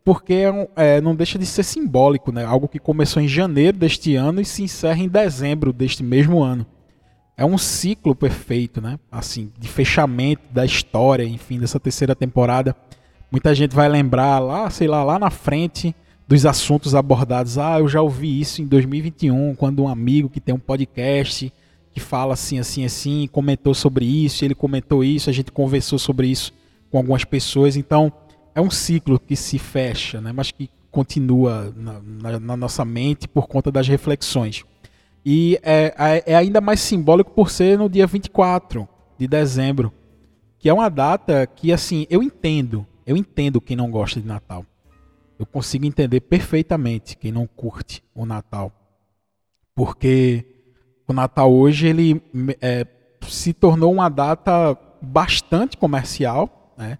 porque 0.03 0.33
é, 0.33 0.69
é, 0.75 1.01
não 1.01 1.15
deixa 1.15 1.37
de 1.37 1.45
ser 1.45 1.63
simbólico, 1.63 2.31
né? 2.31 2.43
Algo 2.43 2.67
que 2.67 2.79
começou 2.79 3.21
em 3.21 3.27
janeiro 3.27 3.77
deste 3.77 4.15
ano 4.15 4.41
e 4.41 4.45
se 4.45 4.63
encerra 4.63 4.99
em 4.99 5.07
dezembro 5.07 5.71
deste 5.71 6.03
mesmo 6.03 6.41
ano. 6.41 6.65
É 7.37 7.45
um 7.45 7.57
ciclo 7.57 8.15
perfeito, 8.15 8.81
né? 8.81 8.99
Assim, 9.11 9.51
de 9.57 9.67
fechamento 9.67 10.43
da 10.51 10.65
história, 10.65 11.23
enfim, 11.23 11.59
dessa 11.59 11.79
terceira 11.79 12.15
temporada. 12.15 12.75
Muita 13.31 13.55
gente 13.55 13.73
vai 13.73 13.87
lembrar 13.87 14.39
lá, 14.39 14.69
sei 14.69 14.89
lá, 14.89 15.03
lá 15.05 15.17
na 15.17 15.29
frente 15.29 15.95
dos 16.27 16.45
assuntos 16.45 16.93
abordados. 16.93 17.57
Ah, 17.57 17.79
eu 17.79 17.87
já 17.87 18.01
ouvi 18.01 18.41
isso 18.41 18.61
em 18.61 18.65
2021, 18.65 19.55
quando 19.55 19.81
um 19.83 19.87
amigo 19.87 20.29
que 20.29 20.41
tem 20.41 20.53
um 20.53 20.59
podcast 20.59 21.51
que 21.93 21.99
fala 21.99 22.33
assim, 22.33 22.59
assim, 22.59 22.83
assim, 22.85 23.29
comentou 23.31 23.73
sobre 23.73 24.05
isso, 24.05 24.43
ele 24.43 24.55
comentou 24.55 25.03
isso, 25.03 25.29
a 25.29 25.33
gente 25.33 25.51
conversou 25.51 25.97
sobre 25.97 26.27
isso 26.27 26.53
com 26.89 26.97
algumas 26.97 27.23
pessoas. 27.23 27.77
Então, 27.77 28.11
é 28.53 28.59
um 28.59 28.69
ciclo 28.69 29.17
que 29.17 29.35
se 29.35 29.57
fecha, 29.57 30.19
né? 30.19 30.31
mas 30.33 30.51
que 30.51 30.69
continua 30.91 31.73
na, 31.75 32.01
na, 32.01 32.39
na 32.39 32.57
nossa 32.57 32.83
mente 32.83 33.27
por 33.27 33.47
conta 33.47 33.71
das 33.71 33.87
reflexões. 33.87 34.65
E 35.25 35.57
é, 35.63 35.93
é, 35.97 36.33
é, 36.33 36.35
ainda 36.35 36.59
mais 36.59 36.81
simbólico 36.81 37.31
por 37.31 37.49
ser 37.49 37.77
no 37.77 37.89
dia 37.89 38.05
24 38.05 38.87
de 39.17 39.27
dezembro, 39.27 39.93
que 40.59 40.67
é 40.67 40.73
uma 40.73 40.89
data 40.89 41.47
que, 41.47 41.71
assim, 41.71 42.05
eu 42.09 42.21
entendo, 42.21 42.85
eu 43.11 43.17
entendo 43.17 43.61
quem 43.61 43.75
não 43.75 43.91
gosta 43.91 44.19
de 44.21 44.27
Natal. 44.27 44.65
Eu 45.37 45.45
consigo 45.45 45.85
entender 45.85 46.21
perfeitamente 46.21 47.17
quem 47.17 47.31
não 47.31 47.45
curte 47.45 48.03
o 48.15 48.25
Natal. 48.25 48.71
Porque 49.75 50.45
o 51.07 51.13
Natal 51.13 51.51
hoje 51.51 51.87
ele 51.87 52.21
é, 52.61 52.85
se 53.27 53.53
tornou 53.53 53.91
uma 53.91 54.09
data 54.09 54.77
bastante 55.01 55.77
comercial, 55.77 56.73
né? 56.77 56.97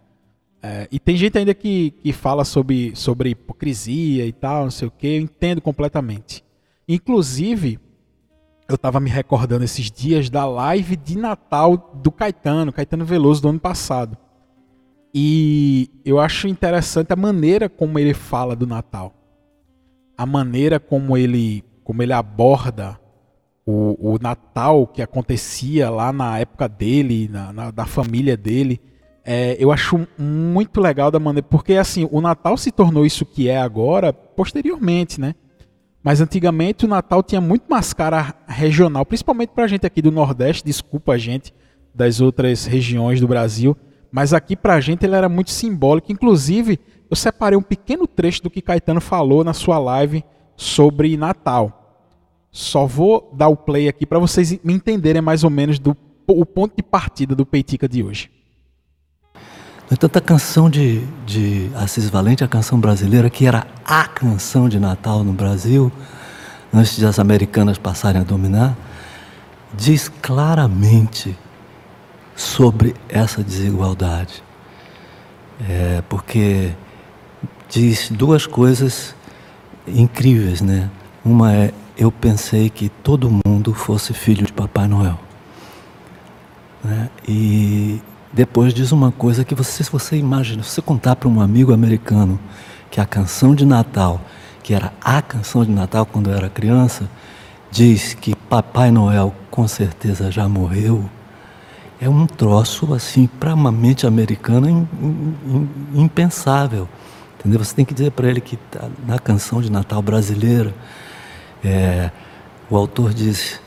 É, 0.64 0.88
e 0.92 1.00
tem 1.00 1.18
gente 1.18 1.38
ainda 1.38 1.54
que, 1.56 1.92
que 1.92 2.14
fala 2.14 2.46
sobre, 2.46 2.96
sobre 2.96 3.32
hipocrisia 3.32 4.26
e 4.28 4.32
tal, 4.32 4.66
não 4.66 4.72
sei 4.72 4.88
o 4.88 4.92
que, 4.92 5.08
eu 5.08 5.22
entendo 5.22 5.60
completamente. 5.60 6.44
Inclusive, 6.88 7.80
eu 8.70 8.76
estava 8.76 9.00
me 9.00 9.10
recordando 9.10 9.64
esses 9.64 9.90
dias 9.90 10.30
da 10.30 10.46
live 10.46 10.96
de 10.96 11.18
Natal 11.18 11.92
do 11.96 12.12
Caetano, 12.12 12.72
Caetano 12.72 13.06
Veloso, 13.06 13.42
do 13.42 13.50
ano 13.50 13.60
passado. 13.60 14.18
E 15.14 15.90
eu 16.06 16.20
acho 16.20 16.48
interessante 16.48 17.12
a 17.12 17.16
maneira 17.16 17.68
como 17.68 18.00
ele 18.00 18.14
fala 18.14 18.56
do 18.56 18.66
Natal. 18.66 19.14
A 20.18 20.26
maneira 20.26 20.80
como 20.80 21.18
ele, 21.18 21.64
como 21.84 22.02
ele 22.02 22.14
aborda 22.14 23.00
o, 23.66 24.14
o 24.14 24.20
Natal 24.20 24.88
que 24.88 25.02
acontecia 25.02 25.90
lá 25.90 26.14
na 26.14 26.40
época 26.40 26.68
dele, 26.68 27.30
na, 27.32 27.52
na 27.52 27.72
da 27.72 27.86
família 27.86 28.38
dele. 28.38 28.82
É, 29.24 29.56
eu 29.60 29.72
acho 29.72 30.08
muito 30.18 30.80
legal 30.80 31.12
da 31.12 31.20
maneira. 31.20 31.48
Porque 31.48 31.74
assim, 31.74 32.08
o 32.12 32.22
Natal 32.22 32.58
se 32.58 32.72
tornou 32.72 33.06
isso 33.06 33.26
que 33.26 33.50
é 33.50 33.60
agora 33.60 34.14
posteriormente, 34.14 35.20
né? 35.20 35.36
Mas 36.04 36.20
antigamente 36.20 36.86
o 36.86 36.88
Natal 36.88 37.22
tinha 37.22 37.40
muito 37.40 37.66
mais 37.70 37.94
cara 37.94 38.34
regional, 38.48 39.06
principalmente 39.06 39.50
pra 39.50 39.68
gente 39.68 39.86
aqui 39.86 40.02
do 40.02 40.12
Nordeste, 40.12 40.66
desculpa 40.66 41.14
a 41.14 41.18
gente 41.18 41.54
das 41.94 42.20
outras 42.22 42.66
regiões 42.66 43.20
do 43.20 43.28
Brasil, 43.28 43.78
mas 44.12 44.34
aqui 44.34 44.56
pra 44.56 44.80
gente 44.82 45.06
ele 45.06 45.16
era 45.16 45.30
muito 45.30 45.52
simbólico. 45.52 46.12
Inclusive, 46.12 46.80
eu 47.10 47.16
separei 47.16 47.58
um 47.58 47.62
pequeno 47.62 48.06
trecho 48.06 48.44
do 48.44 48.50
que 48.50 48.62
Caetano 48.62 49.00
falou 49.00 49.44
na 49.44 49.54
sua 49.54 49.78
live 49.80 50.24
sobre 50.56 51.16
Natal. 51.16 51.78
Só 52.52 52.86
vou 52.86 53.32
dar 53.34 53.48
o 53.48 53.56
play 53.56 53.88
aqui 53.88 54.06
para 54.06 54.20
vocês 54.20 54.60
me 54.64 54.74
entenderem 54.74 55.22
mais 55.22 55.44
ou 55.44 55.50
menos 55.50 55.80
do 55.80 55.96
o 56.28 56.46
ponto 56.46 56.76
de 56.78 56.84
partida 56.84 57.36
do 57.36 57.46
Peitica 57.46 57.90
de 57.90 58.04
hoje. 58.04 58.30
No 59.90 59.96
entanto, 59.96 60.18
a 60.18 60.22
canção 60.22 60.70
de, 60.70 61.02
de 61.26 61.70
Assis 61.76 62.10
Valente, 62.10 62.44
a 62.44 62.48
canção 62.48 62.80
brasileira, 62.80 63.30
que 63.30 63.46
era 63.46 63.68
a 63.84 64.08
canção 64.08 64.70
de 64.70 64.80
Natal 64.80 65.24
no 65.24 65.34
Brasil, 65.34 65.92
antes 66.74 66.96
de 66.96 67.06
as 67.06 67.20
americanas 67.20 67.78
passarem 67.78 68.22
a 68.22 68.24
dominar, 68.24 68.78
diz 69.74 70.08
claramente 70.08 71.38
sobre 72.42 72.96
essa 73.08 73.44
desigualdade. 73.44 74.44
É, 75.70 76.02
porque 76.10 76.72
diz 77.70 78.10
duas 78.10 78.48
coisas 78.48 79.16
incríveis, 79.88 80.62
né? 80.62 80.90
Uma 81.24 81.54
é 81.54 81.74
eu 81.98 82.12
pensei 82.12 82.70
que 82.70 82.90
todo 82.90 83.30
mundo 83.46 83.76
fosse 83.76 84.12
filho 84.12 84.44
de 84.44 84.52
Papai 84.52 84.88
Noel. 84.88 85.20
Né? 86.84 87.10
E 87.28 88.02
depois 88.34 88.74
diz 88.74 88.92
uma 88.92 89.12
coisa 89.12 89.46
que 89.46 89.54
você, 89.54 89.84
se 89.84 89.92
você 89.92 90.18
imagina, 90.18 90.64
se 90.64 90.72
você 90.72 90.82
contar 90.82 91.16
para 91.16 91.30
um 91.30 91.40
amigo 91.40 91.72
americano 91.72 92.40
que 92.90 93.00
a 93.00 93.06
canção 93.06 93.54
de 93.54 93.66
Natal, 93.66 94.20
que 94.64 94.74
era 94.74 94.92
a 95.00 95.22
canção 95.22 95.64
de 95.64 95.70
Natal 95.70 96.08
quando 96.08 96.32
eu 96.32 96.36
era 96.36 96.50
criança, 96.50 97.08
diz 97.70 98.16
que 98.16 98.36
Papai 98.36 98.90
Noel 98.90 99.36
com 99.52 99.68
certeza 99.68 100.32
já 100.32 100.50
morreu, 100.50 101.08
é 102.02 102.10
um 102.10 102.26
troço 102.26 102.96
assim 102.96 103.28
para 103.28 103.54
uma 103.54 103.72
mente 103.72 104.08
americana 104.08 104.68
impensável. 105.94 106.90
Entendeu? 107.40 107.64
Você 107.64 107.76
tem 107.76 107.86
que 107.86 107.94
dizer 107.94 108.12
para 108.12 108.28
ele 108.28 108.42
que 108.42 108.58
tá 108.58 108.90
na 109.06 109.20
canção 109.20 109.62
de 109.62 109.72
Natal 109.72 110.02
brasileira, 110.02 110.74
é, 111.64 112.10
o 112.72 112.76
autor 112.76 113.14
diz 113.14 113.62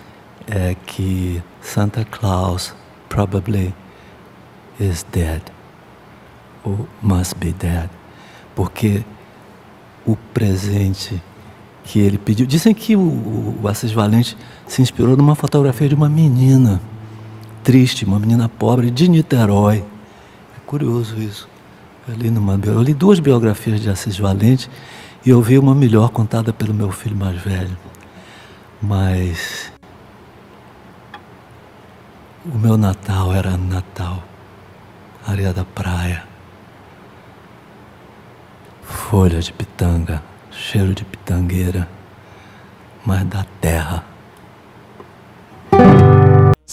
é, 0.49 0.75
que 0.85 1.41
Santa 1.61 2.05
Claus 2.05 2.75
probably 3.09 3.73
is 4.81 5.07
dead, 5.13 5.43
ou 6.65 6.89
must 7.01 7.37
be 7.37 7.53
dead, 7.53 7.89
porque 8.57 9.05
o 10.05 10.17
presente 10.17 11.23
que 11.85 12.01
ele 12.01 12.19
pediu. 12.19 12.47
Dizem 12.47 12.75
que 12.75 12.97
o, 12.97 13.57
o 13.63 13.69
Assis 13.69 13.93
Valente 13.93 14.37
se 14.67 14.83
inspirou 14.83 15.17
numa 15.17 15.37
fotografia 15.37 15.89
de 15.89 15.95
uma 15.95 16.09
menina 16.09 16.81
triste, 17.65 18.05
uma 18.05 18.21
menina 18.21 18.47
pobre 18.47 18.91
de 18.91 19.09
Niterói. 19.09 19.79
É 19.79 20.61
curioso 20.67 21.19
isso. 21.19 21.49
Eu 22.07 22.15
li, 22.15 22.31
numa, 22.31 22.61
eu 22.63 22.83
li 22.83 22.93
duas 22.93 23.19
biografias 23.19 23.81
de 23.81 23.89
Assis 23.89 24.19
Valente 24.19 24.71
e 25.25 25.31
eu 25.31 25.41
vi 25.41 25.59
uma 25.59 25.75
melhor 25.75 26.11
contada 26.11 26.53
pelo 26.53 26.75
meu 26.75 26.93
filho 26.93 27.17
mais 27.17 27.41
velho. 27.41 27.77
Mas 28.83 29.73
o 32.45 32.59
meu 32.59 32.77
Natal 32.77 33.33
era 33.33 33.57
Natal, 33.57 34.23
areia 35.27 35.55
da 35.55 35.65
praia, 35.65 36.25
folha 38.83 39.41
de 39.41 39.51
pitanga, 39.55 40.23
cheiro 40.51 40.95
de 40.95 41.03
pitangueira, 41.03 41.89
mas 43.07 43.25
da 43.25 43.47
terra. 43.59 44.14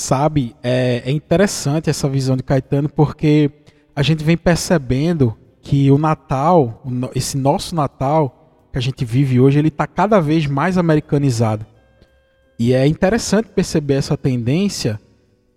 Sabe, 0.01 0.55
é, 0.63 1.03
é 1.05 1.11
interessante 1.11 1.87
essa 1.87 2.09
visão 2.09 2.35
de 2.35 2.41
Caetano 2.41 2.89
porque 2.89 3.51
a 3.95 4.01
gente 4.01 4.23
vem 4.23 4.35
percebendo 4.35 5.37
que 5.61 5.91
o 5.91 5.97
Natal, 5.99 6.81
esse 7.13 7.37
nosso 7.37 7.75
Natal 7.75 8.65
que 8.71 8.79
a 8.79 8.81
gente 8.81 9.05
vive 9.05 9.39
hoje, 9.39 9.59
ele 9.59 9.67
está 9.67 9.85
cada 9.85 10.19
vez 10.19 10.47
mais 10.47 10.75
americanizado. 10.75 11.67
E 12.57 12.73
é 12.73 12.87
interessante 12.87 13.49
perceber 13.49 13.93
essa 13.93 14.17
tendência 14.17 14.99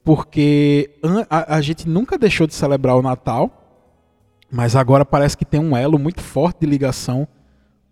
porque 0.05 0.91
a, 1.31 1.57
a, 1.57 1.61
gente 1.63 1.89
nunca 1.89 2.19
deixou 2.19 2.47
de 2.47 2.53
celebrar 2.53 2.97
o 2.97 3.03
Natal, 3.03 3.51
mas 4.53 4.77
agora 4.77 5.07
parece 5.07 5.39
que 5.39 5.47
tem 5.47 5.59
um 5.59 5.75
elo 5.75 5.99
muito 5.99 6.21
forte 6.21 6.61
de 6.61 6.67
ligação 6.67 7.27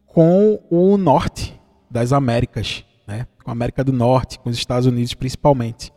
com 0.06 0.62
o 0.70 0.98
norte 0.98 1.58
das 1.90 2.12
Américas, 2.12 2.84
né? 3.08 3.26
com 3.42 3.50
a 3.50 3.52
América 3.52 3.82
do 3.82 3.92
Norte, 3.92 4.38
com 4.38 4.50
os 4.50 4.56
Estados 4.58 4.86
Unidos 4.86 5.14
principalmente. 5.14 5.90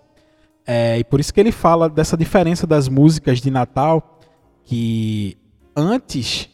É, 0.68 0.98
e 0.98 1.04
por 1.04 1.20
isso 1.20 1.34
que 1.34 1.40
ele 1.40 1.52
fala 1.52 1.88
dessa 1.88 2.18
diferença 2.18 2.66
das 2.66 2.88
músicas 2.88 3.40
de 3.40 3.52
Natal, 3.52 4.20
que 4.64 5.38
antes 5.76 6.50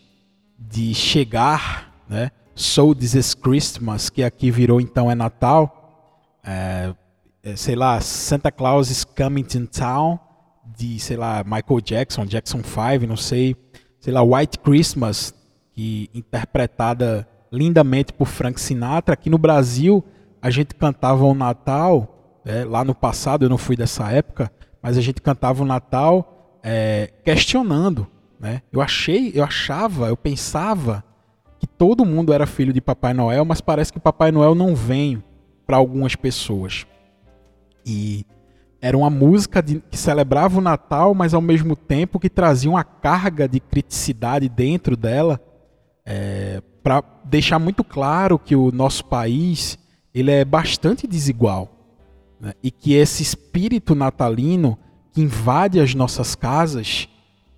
de 0.57 0.93
chegar, 0.93 1.93
né, 2.09 2.31
So 2.53 2.93
This 2.93 3.13
Is 3.15 3.33
Christmas, 3.33 4.09
que 4.09 4.23
aqui 4.23 4.51
virou 4.51 4.81
então 4.81 5.09
é 5.09 5.15
Natal, 5.15 6.39
é, 6.43 6.93
é, 7.43 7.55
sei 7.55 7.75
lá, 7.75 7.99
Santa 8.01 8.51
Claus 8.51 8.89
is 8.89 9.03
Coming 9.05 9.43
to 9.43 9.67
Town, 9.67 10.19
de, 10.77 10.99
sei 10.99 11.17
lá, 11.17 11.43
Michael 11.43 11.81
Jackson, 11.81 12.25
Jackson 12.25 12.61
5, 12.63 13.07
não 13.07 13.17
sei, 13.17 13.55
sei 13.99 14.13
lá, 14.13 14.21
White 14.21 14.59
Christmas, 14.59 15.33
que 15.73 16.09
interpretada 16.13 17.27
lindamente 17.51 18.13
por 18.13 18.27
Frank 18.27 18.59
Sinatra. 18.59 19.13
Aqui 19.13 19.29
no 19.29 19.37
Brasil, 19.37 20.03
a 20.41 20.49
gente 20.49 20.73
cantava 20.75 21.23
o 21.25 21.33
Natal, 21.33 22.20
é, 22.45 22.63
lá 22.63 22.83
no 22.83 22.95
passado, 22.95 23.45
eu 23.45 23.49
não 23.49 23.57
fui 23.57 23.75
dessa 23.75 24.11
época, 24.11 24.51
mas 24.81 24.97
a 24.97 25.01
gente 25.01 25.21
cantava 25.21 25.63
o 25.63 25.65
Natal 25.65 26.59
é, 26.63 27.11
questionando, 27.23 28.07
né? 28.39 28.61
Eu 28.71 28.81
achei, 28.81 29.31
eu 29.35 29.43
achava, 29.43 30.07
eu 30.07 30.17
pensava 30.17 31.03
que 31.59 31.67
todo 31.67 32.05
mundo 32.05 32.33
era 32.33 32.47
filho 32.47 32.73
de 32.73 32.81
Papai 32.81 33.13
Noel, 33.13 33.45
mas 33.45 33.61
parece 33.61 33.93
que 33.93 33.99
Papai 33.99 34.31
Noel 34.31 34.55
não 34.55 34.75
vem 34.75 35.23
para 35.65 35.77
algumas 35.77 36.15
pessoas. 36.15 36.85
E 37.85 38.25
era 38.81 38.97
uma 38.97 39.11
música 39.11 39.61
de, 39.61 39.79
que 39.91 39.97
celebrava 39.97 40.57
o 40.57 40.61
Natal, 40.61 41.13
mas 41.13 41.35
ao 41.35 41.41
mesmo 41.41 41.75
tempo 41.75 42.19
que 42.19 42.29
trazia 42.29 42.69
uma 42.69 42.83
carga 42.83 43.47
de 43.47 43.59
criticidade 43.59 44.49
dentro 44.49 44.97
dela, 44.97 45.39
é, 46.03 46.63
para 46.81 47.03
deixar 47.25 47.59
muito 47.59 47.83
claro 47.83 48.39
que 48.39 48.55
o 48.55 48.71
nosso 48.71 49.05
país 49.05 49.77
ele 50.13 50.31
é 50.31 50.43
bastante 50.43 51.05
desigual 51.05 51.80
né? 52.41 52.53
e 52.63 52.71
que 52.71 52.93
esse 52.93 53.23
espírito 53.23 53.93
natalino 53.95 54.77
que 55.13 55.21
invade 55.21 55.79
as 55.79 55.93
nossas 55.93 56.35
casas 56.35 57.07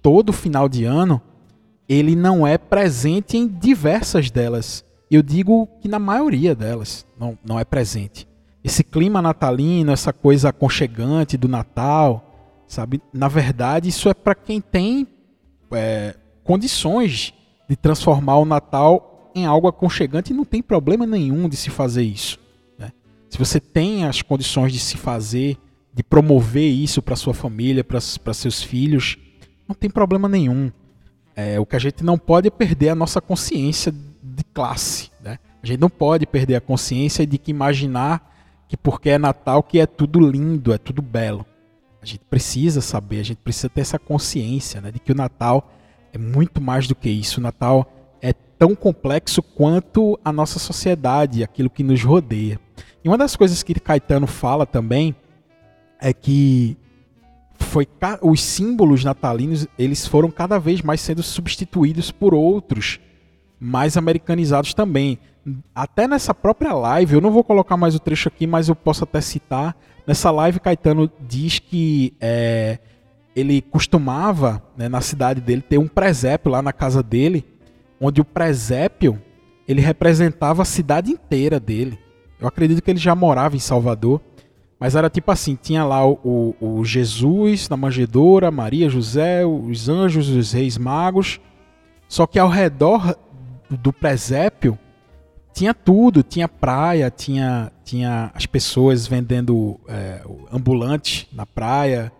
todo 0.01 0.33
final 0.33 0.67
de 0.67 0.83
ano, 0.83 1.21
ele 1.87 2.15
não 2.15 2.45
é 2.45 2.57
presente 2.57 3.37
em 3.37 3.47
diversas 3.47 4.29
delas. 4.29 4.83
Eu 5.09 5.21
digo 5.21 5.67
que 5.81 5.87
na 5.87 5.99
maioria 5.99 6.53
delas 6.53 7.05
não, 7.17 7.37
não 7.43 7.59
é 7.59 7.63
presente 7.63 8.27
esse 8.63 8.83
clima 8.83 9.21
natalino, 9.21 9.91
essa 9.91 10.13
coisa 10.13 10.49
aconchegante 10.49 11.35
do 11.35 11.49
Natal, 11.49 12.63
sabe? 12.65 13.01
Na 13.11 13.27
verdade, 13.27 13.89
isso 13.89 14.07
é 14.07 14.13
para 14.13 14.33
quem 14.33 14.61
tem 14.61 15.05
é, 15.71 16.15
condições 16.43 17.33
de 17.67 17.75
transformar 17.75 18.37
o 18.37 18.45
Natal 18.45 19.31
em 19.35 19.45
algo 19.45 19.67
aconchegante 19.67 20.31
e 20.31 20.35
não 20.35 20.45
tem 20.45 20.61
problema 20.61 21.05
nenhum 21.05 21.49
de 21.49 21.57
se 21.57 21.69
fazer 21.69 22.03
isso. 22.03 22.39
Se 23.33 23.39
você 23.39 23.59
tem 23.59 24.05
as 24.05 24.21
condições 24.21 24.71
de 24.71 24.77
se 24.77 24.95
fazer, 24.95 25.57
de 25.91 26.03
promover 26.03 26.69
isso 26.69 27.01
para 27.01 27.15
sua 27.15 27.33
família, 27.33 27.83
para 27.83 27.99
seus 27.99 28.61
filhos, 28.61 29.17
não 29.67 29.73
tem 29.73 29.89
problema 29.89 30.29
nenhum. 30.29 30.71
É, 31.35 31.59
o 31.59 31.65
que 31.65 31.75
a 31.75 31.79
gente 31.79 32.03
não 32.03 32.15
pode 32.15 32.49
é 32.49 32.51
perder 32.51 32.89
a 32.89 32.95
nossa 32.95 33.19
consciência 33.19 33.91
de 33.91 34.43
classe. 34.53 35.09
Né? 35.19 35.39
A 35.63 35.65
gente 35.65 35.79
não 35.79 35.89
pode 35.89 36.27
perder 36.27 36.57
a 36.57 36.61
consciência 36.61 37.25
de 37.25 37.39
que 37.39 37.49
imaginar 37.49 38.31
que 38.67 38.77
porque 38.77 39.09
é 39.09 39.17
Natal 39.17 39.63
que 39.63 39.79
é 39.79 39.87
tudo 39.87 40.19
lindo, 40.19 40.71
é 40.71 40.77
tudo 40.77 41.01
belo. 41.01 41.43
A 42.03 42.05
gente 42.05 42.21
precisa 42.29 42.81
saber, 42.81 43.19
a 43.19 43.23
gente 43.23 43.39
precisa 43.39 43.67
ter 43.67 43.81
essa 43.81 43.97
consciência 43.97 44.79
né, 44.79 44.91
de 44.91 44.99
que 44.99 45.11
o 45.11 45.15
Natal 45.15 45.71
é 46.13 46.19
muito 46.19 46.61
mais 46.61 46.87
do 46.87 46.93
que 46.93 47.09
isso. 47.09 47.39
O 47.39 47.43
Natal 47.43 47.91
tão 48.63 48.74
complexo 48.74 49.43
quanto 49.43 50.17
a 50.24 50.32
nossa 50.32 50.58
sociedade, 50.58 51.43
aquilo 51.43 51.70
que 51.70 51.84
nos 51.84 52.01
rodeia. 52.01 52.58
E 53.03 53.10
uma 53.10 53.17
das 53.17 53.36
coisas 53.36 53.62
que 53.62 53.77
Caetano 53.77 54.25
fala 54.25 54.65
também 54.65 55.13
é 56.00 56.13
que 56.13 56.77
foi 57.60 57.86
os 58.22 58.41
símbolos 58.41 59.03
natalinos 59.03 59.67
eles 59.77 60.08
foram 60.08 60.32
cada 60.32 60.58
vez 60.60 60.82
mais 60.82 61.01
sendo 61.01 61.22
substituídos 61.22 62.10
por 62.10 62.34
outros 62.34 63.01
mais 63.60 63.98
americanizados 63.98 64.74
também 64.74 65.20
até 65.75 66.08
nessa 66.08 66.34
própria 66.34 66.74
live, 66.74 67.15
eu 67.15 67.22
não 67.22 67.32
vou 67.32 67.43
colocar 67.43 67.75
mais 67.75 67.96
o 67.96 68.00
trecho 68.00 68.29
aqui, 68.29 68.48
mas 68.48 68.70
eu 68.70 68.75
posso 68.75 69.03
até 69.03 69.20
citar. 69.20 69.75
Nessa 70.08 70.32
live, 70.32 70.62
Caetano 70.62 71.12
diz 71.20 71.60
que 71.60 72.13
é, 72.22 72.79
ele 73.36 73.62
costumava, 73.62 74.63
né, 74.77 74.88
na 74.88 75.01
cidade 75.01 75.41
dele, 75.41 75.62
ter 75.62 75.77
um 75.77 75.88
presépio 75.88 76.50
lá 76.50 76.62
na 76.62 76.72
casa 76.72 77.03
dele, 77.03 77.46
onde 78.03 78.19
o 78.19 78.25
presépio 78.25 79.19
ele 79.65 79.79
representava 79.79 80.62
a 80.62 80.65
cidade 80.65 81.10
inteira 81.10 81.60
dele. 81.60 81.98
Eu 82.39 82.48
acredito 82.48 82.81
que 82.81 82.91
ele 82.91 83.00
já 83.00 83.15
morava 83.15 83.55
em 83.55 83.60
Salvador, 83.60 84.19
mas 84.77 84.95
era 84.95 85.10
tipo 85.10 85.31
assim: 85.31 85.55
tinha 85.55 85.86
lá 85.86 86.05
o, 86.05 86.19
o, 86.60 86.79
o 86.79 86.86
Jesus 86.86 87.69
na 87.69 87.77
manjedoura, 87.77 88.51
Maria, 88.51 88.89
José, 88.89 89.45
os 89.45 89.88
anjos, 89.88 90.27
os 90.27 90.51
reis 90.51 90.77
magos. 90.77 91.39
Só 92.10 92.27
que 92.27 92.38
ao 92.38 92.50
redor 92.50 93.17
do 93.69 93.93
presépio 93.93 94.77
tinha 95.53 95.74
tudo, 95.74 96.22
tinha 96.22 96.50
praia, 96.50 97.10
tinha, 97.10 97.72
tinha 97.86 98.31
as 98.33 98.45
pessoas 98.45 99.07
vendendo 99.07 99.79
é, 99.88 100.22
na 101.31 101.45
praia. 101.45 102.12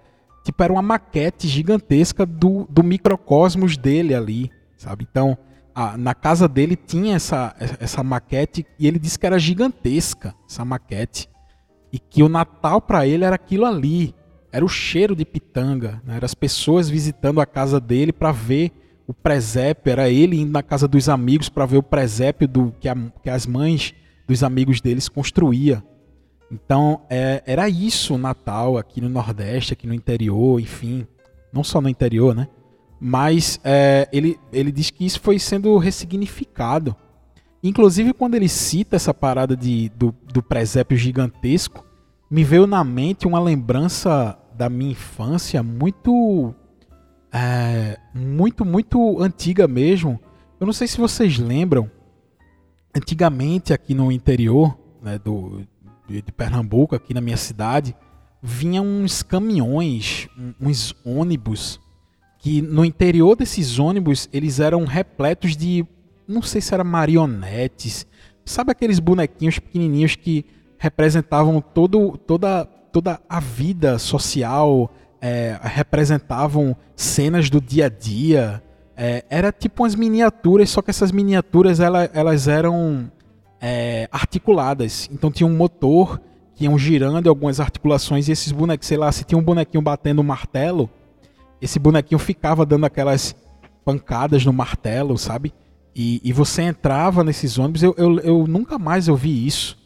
Tipo, 0.46 0.64
era 0.64 0.74
uma 0.74 0.82
maquete 0.82 1.48
gigantesca 1.48 2.26
do, 2.26 2.66
do 2.70 2.84
microcosmos 2.84 3.76
dele 3.76 4.16
ali, 4.16 4.52
sabe? 4.78 5.06
Então, 5.10 5.38
a, 5.76 5.98
na 5.98 6.14
casa 6.14 6.48
dele 6.48 6.76
tinha 6.76 7.16
essa, 7.16 7.56
essa 7.80 8.04
maquete 8.04 8.66
e 8.78 8.88
ele 8.88 9.00
disse 9.00 9.18
que 9.18 9.26
era 9.26 9.40
gigantesca, 9.40 10.36
essa 10.50 10.64
maquete. 10.64 11.30
E 11.92 12.00
que 12.00 12.24
o 12.24 12.30
Natal 12.30 12.82
para 12.82 13.06
ele 13.06 13.24
era 13.24 13.36
aquilo 13.36 13.66
ali. 13.66 14.16
Era 14.52 14.64
o 14.64 14.70
cheiro 14.70 15.16
de 15.16 15.26
pitanga, 15.26 16.02
né? 16.04 16.16
Era 16.16 16.26
as 16.26 16.34
pessoas 16.34 16.90
visitando 16.90 17.42
a 17.42 17.46
casa 17.46 17.80
dele 17.80 18.12
para 18.12 18.32
ver 18.32 18.72
o 19.08 19.14
presépio, 19.14 19.92
era 19.92 20.10
ele 20.10 20.40
indo 20.40 20.52
na 20.52 20.64
casa 20.64 20.88
dos 20.88 21.10
amigos 21.10 21.50
para 21.50 21.66
ver 21.66 21.78
o 21.78 21.84
presépio 21.84 22.48
do 22.48 22.74
que, 22.80 22.88
a, 22.88 22.96
que, 23.22 23.30
as 23.30 23.46
mães 23.46 23.94
dos 24.28 24.44
amigos 24.44 24.80
deles 24.80 25.10
construía. 25.10 25.84
Então 26.52 27.02
é, 27.10 27.44
era 27.46 27.68
isso 27.68 28.16
o 28.16 28.18
Natal 28.18 28.78
aqui 28.78 29.02
no 29.02 29.10
Nordeste, 29.10 29.74
aqui 29.74 29.88
no 29.88 29.94
interior, 29.94 30.60
enfim, 30.60 31.06
não 31.52 31.64
só 31.64 31.82
no 31.82 31.90
interior, 31.90 32.36
né? 32.36 32.48
Mas 33.06 33.60
é, 33.64 34.08
ele, 34.14 34.40
ele 34.52 34.72
diz 34.72 34.90
que 34.90 35.06
isso 35.06 35.20
foi 35.20 35.38
sendo 35.38 35.78
ressignificado 35.78 36.96
Inclusive, 37.64 38.14
quando 38.14 38.36
ele 38.36 38.50
cita 38.50 38.98
essa 38.98 39.14
parada 39.14 39.56
de, 39.56 39.88
do, 39.96 40.14
do 40.34 40.44
presépio 40.44 40.98
gigantesco, 40.98 41.86
me 42.30 42.44
veio 42.44 42.68
na 42.68 42.84
mente 42.84 43.26
uma 43.26 43.40
lembrança 43.40 44.38
da 44.54 44.70
minha 44.70 44.92
infância 44.92 45.64
muito. 45.64 46.54
É, 47.32 47.98
muito, 48.14 48.66
muito 48.66 49.20
antiga 49.22 49.66
mesmo. 49.66 50.20
Eu 50.60 50.66
não 50.66 50.74
sei 50.74 50.88
se 50.88 50.98
vocês 50.98 51.40
lembram. 51.40 51.90
Antigamente, 52.96 53.74
aqui 53.74 53.96
no 53.96 54.12
interior 54.12 54.78
né, 55.02 55.18
do, 55.18 55.66
de 56.08 56.22
Pernambuco, 56.34 56.96
aqui 56.96 57.14
na 57.14 57.22
minha 57.22 57.38
cidade, 57.38 57.96
vinham 58.42 58.86
uns 58.86 59.24
caminhões, 59.24 60.28
uns 60.62 60.94
ônibus, 61.04 61.80
que 62.44 62.62
no 62.62 62.84
interior 62.84 63.38
desses 63.38 63.80
ônibus 63.80 64.28
eles 64.34 64.60
eram 64.60 64.84
repletos 64.84 65.56
de 65.56 65.86
não 66.28 66.42
sei 66.42 66.60
se 66.60 66.74
era 66.74 66.84
marionetes, 66.84 68.06
sabe 68.46 68.70
aqueles 68.70 69.00
bonequinhos 69.00 69.60
pequenininhos 69.60 70.18
que 70.18 70.46
representavam 70.78 71.62
todo, 71.62 72.18
toda, 72.18 72.66
toda 72.92 73.22
a 73.30 73.40
vida 73.40 73.98
social, 73.98 74.94
é, 75.22 75.58
representavam 75.64 76.76
cenas 76.98 77.50
do 77.50 77.62
dia 77.62 77.86
a 77.86 77.90
dia. 77.90 78.62
É, 78.98 79.24
era 79.30 79.50
tipo 79.50 79.84
umas 79.84 79.96
miniaturas, 79.96 80.70
só 80.70 80.82
que 80.82 80.90
essas 80.90 81.14
miniaturas 81.14 81.80
ela, 81.80 82.10
elas 82.14 82.50
eram 82.50 83.10
é, 83.62 84.10
articuladas. 84.12 85.10
Então 85.14 85.32
tinha 85.32 85.48
um 85.48 85.56
motor 85.56 86.20
que 86.56 86.66
iam 86.66 86.78
girando 86.78 87.30
algumas 87.30 87.62
articulações 87.62 88.28
e 88.28 88.34
esses 88.34 88.52
bonecos, 88.52 88.86
sei 88.86 88.98
lá, 88.98 89.10
se 89.14 89.24
tinha 89.24 89.40
um 89.40 89.44
bonequinho 89.44 89.82
batendo 89.82 90.20
um 90.20 90.26
martelo, 90.26 90.90
esse 91.64 91.80
bonequinho 91.80 92.20
ficava 92.20 92.66
dando 92.66 92.86
aquelas 92.86 93.34
pancadas 93.86 94.46
no 94.46 94.52
martelo, 94.52 95.18
sabe? 95.18 95.54
E, 95.96 96.20
e 96.24 96.34
você 96.34 96.64
entrava 96.64 97.24
nesses 97.24 97.58
ônibus, 97.58 97.84
eu, 97.84 97.96
eu, 97.98 98.20
eu 98.20 98.48
nunca 98.48 98.78
mais 98.78 99.08
ouvi 99.08 99.46
isso, 99.46 99.78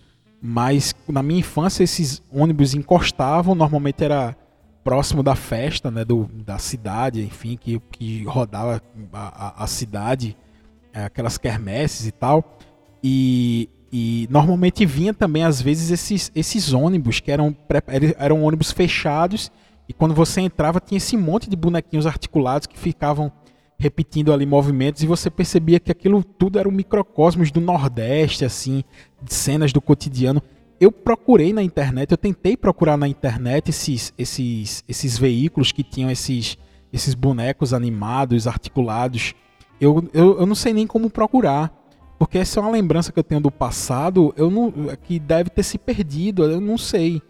mas 0.41 0.95
na 1.07 1.21
minha 1.21 1.39
infância 1.39 1.83
esses 1.83 2.23
ônibus 2.31 2.73
encostavam, 2.73 3.53
normalmente 3.53 4.03
era 4.03 4.35
próximo 4.83 5.21
da 5.21 5.35
festa, 5.35 5.91
né, 5.91 6.03
do, 6.03 6.29
da 6.45 6.57
cidade, 6.57 7.21
enfim, 7.21 7.57
que, 7.57 7.79
que 7.91 8.23
rodava 8.23 8.81
a, 9.13 9.61
a, 9.61 9.63
a 9.63 9.67
cidade, 9.67 10.35
é, 10.93 11.03
aquelas 11.03 11.37
quermesses 11.37 12.07
e 12.07 12.11
tal. 12.11 12.57
E, 13.03 13.69
e 13.91 14.27
normalmente 14.31 14.85
vinha 14.85 15.13
também, 15.13 15.43
às 15.43 15.61
vezes, 15.61 15.91
esses, 15.91 16.31
esses 16.33 16.73
ônibus, 16.73 17.19
que 17.19 17.31
eram, 17.31 17.55
eram 18.17 18.43
ônibus 18.43 18.71
fechados, 18.71 19.51
e 19.87 19.93
quando 19.93 20.13
você 20.13 20.41
entrava 20.41 20.79
tinha 20.79 20.97
esse 20.97 21.15
monte 21.15 21.49
de 21.49 21.55
bonequinhos 21.55 22.05
articulados 22.05 22.67
que 22.67 22.77
ficavam 22.77 23.31
repetindo 23.79 24.33
ali 24.33 24.45
movimentos 24.45 25.03
e 25.03 25.07
você 25.07 25.29
percebia 25.29 25.79
que 25.79 25.91
aquilo 25.91 26.23
tudo 26.23 26.57
era 26.57 26.67
um 26.67 26.71
microcosmos 26.71 27.51
do 27.51 27.61
Nordeste, 27.61 28.43
assim, 28.43 28.83
de 29.21 29.33
cenas 29.33 29.71
do 29.71 29.79
cotidiano. 29.79 30.41
Eu 30.79 30.91
procurei 30.91 31.53
na 31.53 31.63
internet, 31.63 32.11
eu 32.11 32.17
tentei 32.17 32.57
procurar 32.57 32.97
na 32.97 33.07
internet 33.07 33.69
esses, 33.69 34.13
esses, 34.17 34.83
esses 34.87 35.17
veículos 35.17 35.71
que 35.71 35.83
tinham 35.83 36.09
esses, 36.09 36.57
esses 36.91 37.13
bonecos 37.13 37.73
animados, 37.73 38.47
articulados. 38.47 39.33
Eu, 39.79 40.07
eu, 40.13 40.39
eu 40.39 40.45
não 40.45 40.55
sei 40.55 40.73
nem 40.73 40.87
como 40.87 41.09
procurar, 41.09 41.71
porque 42.17 42.39
essa 42.39 42.59
é 42.59 42.63
uma 42.63 42.71
lembrança 42.71 43.11
que 43.11 43.19
eu 43.19 43.23
tenho 43.23 43.41
do 43.41 43.51
passado, 43.51 44.33
eu 44.35 44.49
não, 44.49 44.71
que 45.03 45.19
deve 45.19 45.51
ter 45.51 45.63
se 45.63 45.77
perdido, 45.77 46.43
eu 46.43 46.59
não 46.59 46.77
sei. 46.77 47.21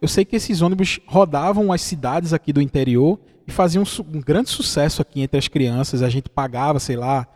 Eu 0.00 0.08
sei 0.08 0.24
que 0.24 0.36
esses 0.36 0.60
ônibus 0.60 1.00
rodavam 1.06 1.72
as 1.72 1.80
cidades 1.80 2.32
aqui 2.32 2.52
do 2.52 2.60
interior 2.60 3.18
e 3.46 3.50
fazia 3.50 3.80
um, 3.80 3.84
um, 4.14 4.20
grande 4.20 4.50
sucesso 4.50 5.00
aqui 5.00 5.22
entre 5.22 5.38
as 5.38 5.48
crianças. 5.48 6.02
A 6.02 6.08
gente 6.08 6.28
pagava, 6.28 6.78
sei 6.78 6.96
lá, 6.96 7.26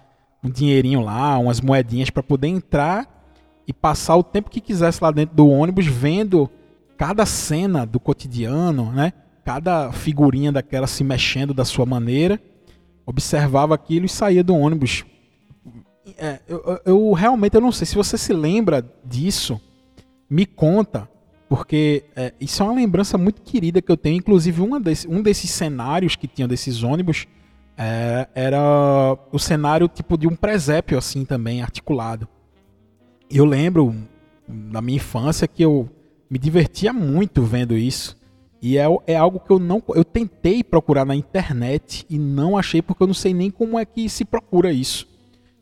um 0.42 0.50
dinheirinho 0.50 1.00
lá, 1.00 1.38
umas 1.38 1.60
moedinhas 1.60 2.10
para 2.10 2.22
poder 2.22 2.48
entrar 2.48 3.20
e 3.66 3.72
passar 3.72 4.16
o 4.16 4.22
tempo 4.22 4.50
que 4.50 4.60
quisesse 4.60 5.02
lá 5.02 5.10
dentro 5.10 5.34
do 5.34 5.48
ônibus 5.48 5.86
vendo 5.86 6.50
cada 6.98 7.24
cena 7.24 7.86
do 7.86 7.98
cotidiano, 7.98 8.92
né? 8.92 9.12
Cada 9.44 9.90
figurinha 9.90 10.52
daquela 10.52 10.86
se 10.86 11.02
mexendo 11.02 11.54
da 11.54 11.64
sua 11.64 11.86
maneira, 11.86 12.38
observava 13.06 13.74
aquilo 13.74 14.04
e 14.04 14.08
saía 14.08 14.44
do 14.44 14.54
ônibus. 14.54 15.04
É, 16.18 16.40
eu, 16.46 16.80
eu 16.84 17.12
realmente 17.12 17.54
eu 17.54 17.60
não 17.60 17.72
sei 17.72 17.86
se 17.86 17.94
você 17.94 18.18
se 18.18 18.32
lembra 18.34 18.84
disso. 19.04 19.58
Me 20.28 20.44
conta 20.44 21.08
porque 21.50 22.04
é, 22.14 22.32
isso 22.40 22.62
é 22.62 22.64
uma 22.64 22.76
lembrança 22.76 23.18
muito 23.18 23.42
querida 23.42 23.82
que 23.82 23.90
eu 23.90 23.96
tenho. 23.96 24.18
Inclusive, 24.18 24.62
uma 24.62 24.78
desse, 24.78 25.08
um 25.08 25.20
desses 25.20 25.50
cenários 25.50 26.14
que 26.14 26.28
tinham 26.28 26.46
desses 26.46 26.84
ônibus 26.84 27.26
é, 27.76 28.28
era 28.36 29.18
o 29.32 29.38
cenário 29.38 29.88
tipo 29.88 30.16
de 30.16 30.28
um 30.28 30.36
presépio, 30.36 30.96
assim, 30.96 31.24
também, 31.24 31.60
articulado. 31.60 32.28
E 33.28 33.36
eu 33.36 33.44
lembro, 33.44 33.92
na 34.46 34.80
minha 34.80 34.98
infância, 34.98 35.48
que 35.48 35.60
eu 35.60 35.90
me 36.30 36.38
divertia 36.38 36.92
muito 36.92 37.42
vendo 37.42 37.76
isso. 37.76 38.16
E 38.62 38.78
é, 38.78 38.84
é 39.08 39.16
algo 39.16 39.40
que 39.40 39.50
eu 39.50 39.58
não. 39.58 39.82
Eu 39.88 40.04
tentei 40.04 40.62
procurar 40.62 41.04
na 41.04 41.16
internet 41.16 42.06
e 42.08 42.16
não 42.16 42.56
achei, 42.56 42.80
porque 42.80 43.02
eu 43.02 43.08
não 43.08 43.14
sei 43.14 43.34
nem 43.34 43.50
como 43.50 43.76
é 43.76 43.84
que 43.84 44.08
se 44.08 44.24
procura 44.24 44.70
isso. 44.70 45.08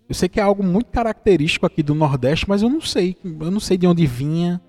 Eu 0.06 0.14
sei 0.14 0.28
que 0.28 0.38
é 0.38 0.42
algo 0.42 0.62
muito 0.62 0.90
característico 0.90 1.64
aqui 1.64 1.82
do 1.82 1.94
Nordeste, 1.94 2.46
mas 2.46 2.60
eu 2.60 2.68
não 2.68 2.82
sei. 2.82 3.16
Eu 3.24 3.50
não 3.50 3.60
sei 3.60 3.78
de 3.78 3.86
onde 3.86 4.06
vinha 4.06 4.60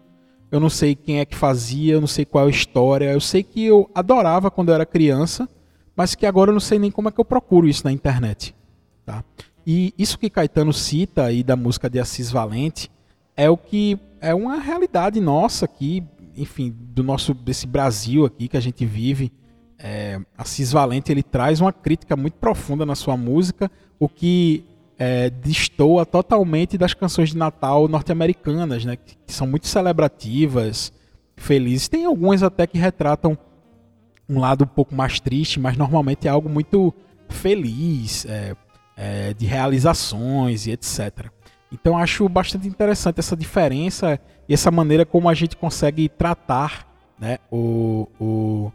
eu 0.51 0.59
não 0.59 0.69
sei 0.69 0.95
quem 0.95 1.19
é 1.19 1.25
que 1.25 1.35
fazia, 1.35 1.93
eu 1.93 2.01
não 2.01 2.07
sei 2.07 2.25
qual 2.25 2.45
é 2.45 2.47
a 2.47 2.51
história. 2.51 3.11
Eu 3.11 3.21
sei 3.21 3.43
que 3.43 3.65
eu 3.65 3.89
adorava 3.93 4.49
quando 4.49 4.69
eu 4.69 4.75
era 4.75 4.85
criança, 4.85 5.47
mas 5.95 6.15
que 6.15 6.25
agora 6.25 6.49
eu 6.49 6.53
não 6.53 6.59
sei 6.59 6.79
nem 6.79 6.89
como 6.89 7.09
é 7.09 7.11
que 7.11 7.19
eu 7.19 7.25
procuro 7.25 7.67
isso 7.67 7.83
na 7.85 7.91
internet. 7.91 8.55
Tá? 9.05 9.23
E 9.65 9.93
isso 9.97 10.17
que 10.17 10.29
Caetano 10.29 10.73
cita 10.73 11.25
aí 11.25 11.43
da 11.43 11.55
música 11.55 11.89
de 11.89 11.99
Assis 11.99 12.31
Valente 12.31 12.89
é 13.37 13.49
o 13.49 13.57
que 13.57 13.99
é 14.19 14.33
uma 14.33 14.59
realidade 14.59 15.19
nossa 15.19 15.65
aqui, 15.65 16.03
enfim, 16.35 16.75
do 16.75 17.03
nosso 17.03 17.33
desse 17.33 17.67
Brasil 17.67 18.25
aqui 18.25 18.47
que 18.47 18.57
a 18.57 18.61
gente 18.61 18.85
vive. 18.85 19.31
É, 19.77 20.19
Assis 20.37 20.71
Valente 20.71 21.11
ele 21.11 21.23
traz 21.23 21.61
uma 21.61 21.71
crítica 21.71 22.15
muito 22.15 22.33
profunda 22.33 22.85
na 22.85 22.95
sua 22.95 23.15
música, 23.15 23.71
o 23.99 24.09
que 24.09 24.65
é, 24.99 25.29
destoa 25.29 26.05
totalmente 26.05 26.77
das 26.77 26.93
canções 26.93 27.29
de 27.29 27.37
Natal 27.37 27.87
norte-americanas, 27.87 28.83
né, 28.83 28.97
que 28.97 29.33
são 29.33 29.47
muito 29.47 29.65
celebrativas, 29.65 30.91
felizes. 31.37 31.87
Tem 31.87 32.03
algumas 32.03 32.43
até 32.43 32.67
que 32.67 32.77
retratam 32.77 33.37
um 34.27 34.39
lado 34.39 34.65
um 34.65 34.67
pouco 34.67 34.93
mais 34.93 35.19
triste, 35.19 35.57
mas 35.59 35.77
normalmente 35.77 36.27
é 36.27 36.29
algo 36.31 36.49
muito 36.49 36.93
feliz, 37.29 38.25
é, 38.25 38.53
é, 38.97 39.33
de 39.33 39.45
realizações 39.45 40.67
e 40.67 40.71
etc. 40.71 41.27
Então 41.71 41.97
acho 41.97 42.27
bastante 42.27 42.67
interessante 42.67 43.19
essa 43.19 43.37
diferença 43.37 44.19
e 44.47 44.53
essa 44.53 44.69
maneira 44.69 45.05
como 45.05 45.29
a 45.29 45.33
gente 45.33 45.55
consegue 45.55 46.09
tratar 46.09 46.85
né, 47.17 47.37
o, 47.49 48.07
o, 48.19 48.71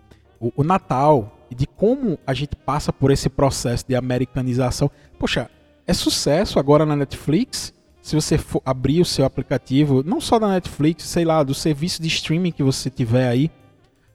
o, 0.56 0.64
Natal 0.64 1.38
e 1.50 1.54
de 1.54 1.66
como 1.66 2.18
a 2.26 2.32
gente 2.32 2.56
passa 2.56 2.92
por 2.92 3.10
esse 3.10 3.28
processo 3.28 3.84
de 3.87 3.94
americanização. 3.94 4.90
Poxa, 5.18 5.50
é 5.87 5.92
sucesso 5.92 6.59
agora 6.59 6.87
na 6.87 6.97
Netflix. 6.97 7.73
Se 8.03 8.14
você 8.14 8.37
for 8.37 8.61
abrir 8.64 9.01
o 9.01 9.05
seu 9.05 9.25
aplicativo, 9.25 10.03
não 10.05 10.20
só 10.20 10.38
da 10.38 10.49
Netflix, 10.49 11.05
sei 11.05 11.25
lá, 11.25 11.42
do 11.42 11.55
serviço 11.55 12.03
de 12.03 12.09
streaming 12.09 12.53
que 12.53 12.62
você 12.62 12.90
tiver 12.90 13.29
aí, 13.29 13.51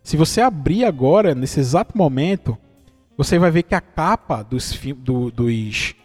se 0.04 0.16
você 0.16 0.42
abrir 0.42 0.86
agora, 0.86 1.36
nesse 1.36 1.60
exato 1.60 1.98
momento, 1.98 2.58
você 3.18 3.38
vai 3.38 3.52
ver 3.52 3.64
que 3.64 3.76
a 3.76 3.82
capa 3.82 4.44
dos, 4.44 4.74
fi 4.74 4.94
do, 4.94 5.30
dos, 5.32 5.96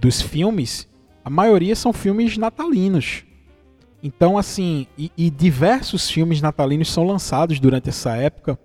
dos 0.00 0.20
filmes, 0.20 0.88
a 1.24 1.30
maioria 1.30 1.76
são 1.76 1.92
filmes 1.92 2.36
natalinos. 2.36 3.24
Então, 4.02 4.36
assim, 4.36 4.86
e, 4.98 5.10
e, 5.16 5.30
diversos 5.30 6.10
filmes 6.10 6.42
natalinos 6.42 6.92
são 6.92 7.04
lançados 7.04 7.58
durante 7.58 7.88
essa 7.88 8.16
época. 8.16 8.58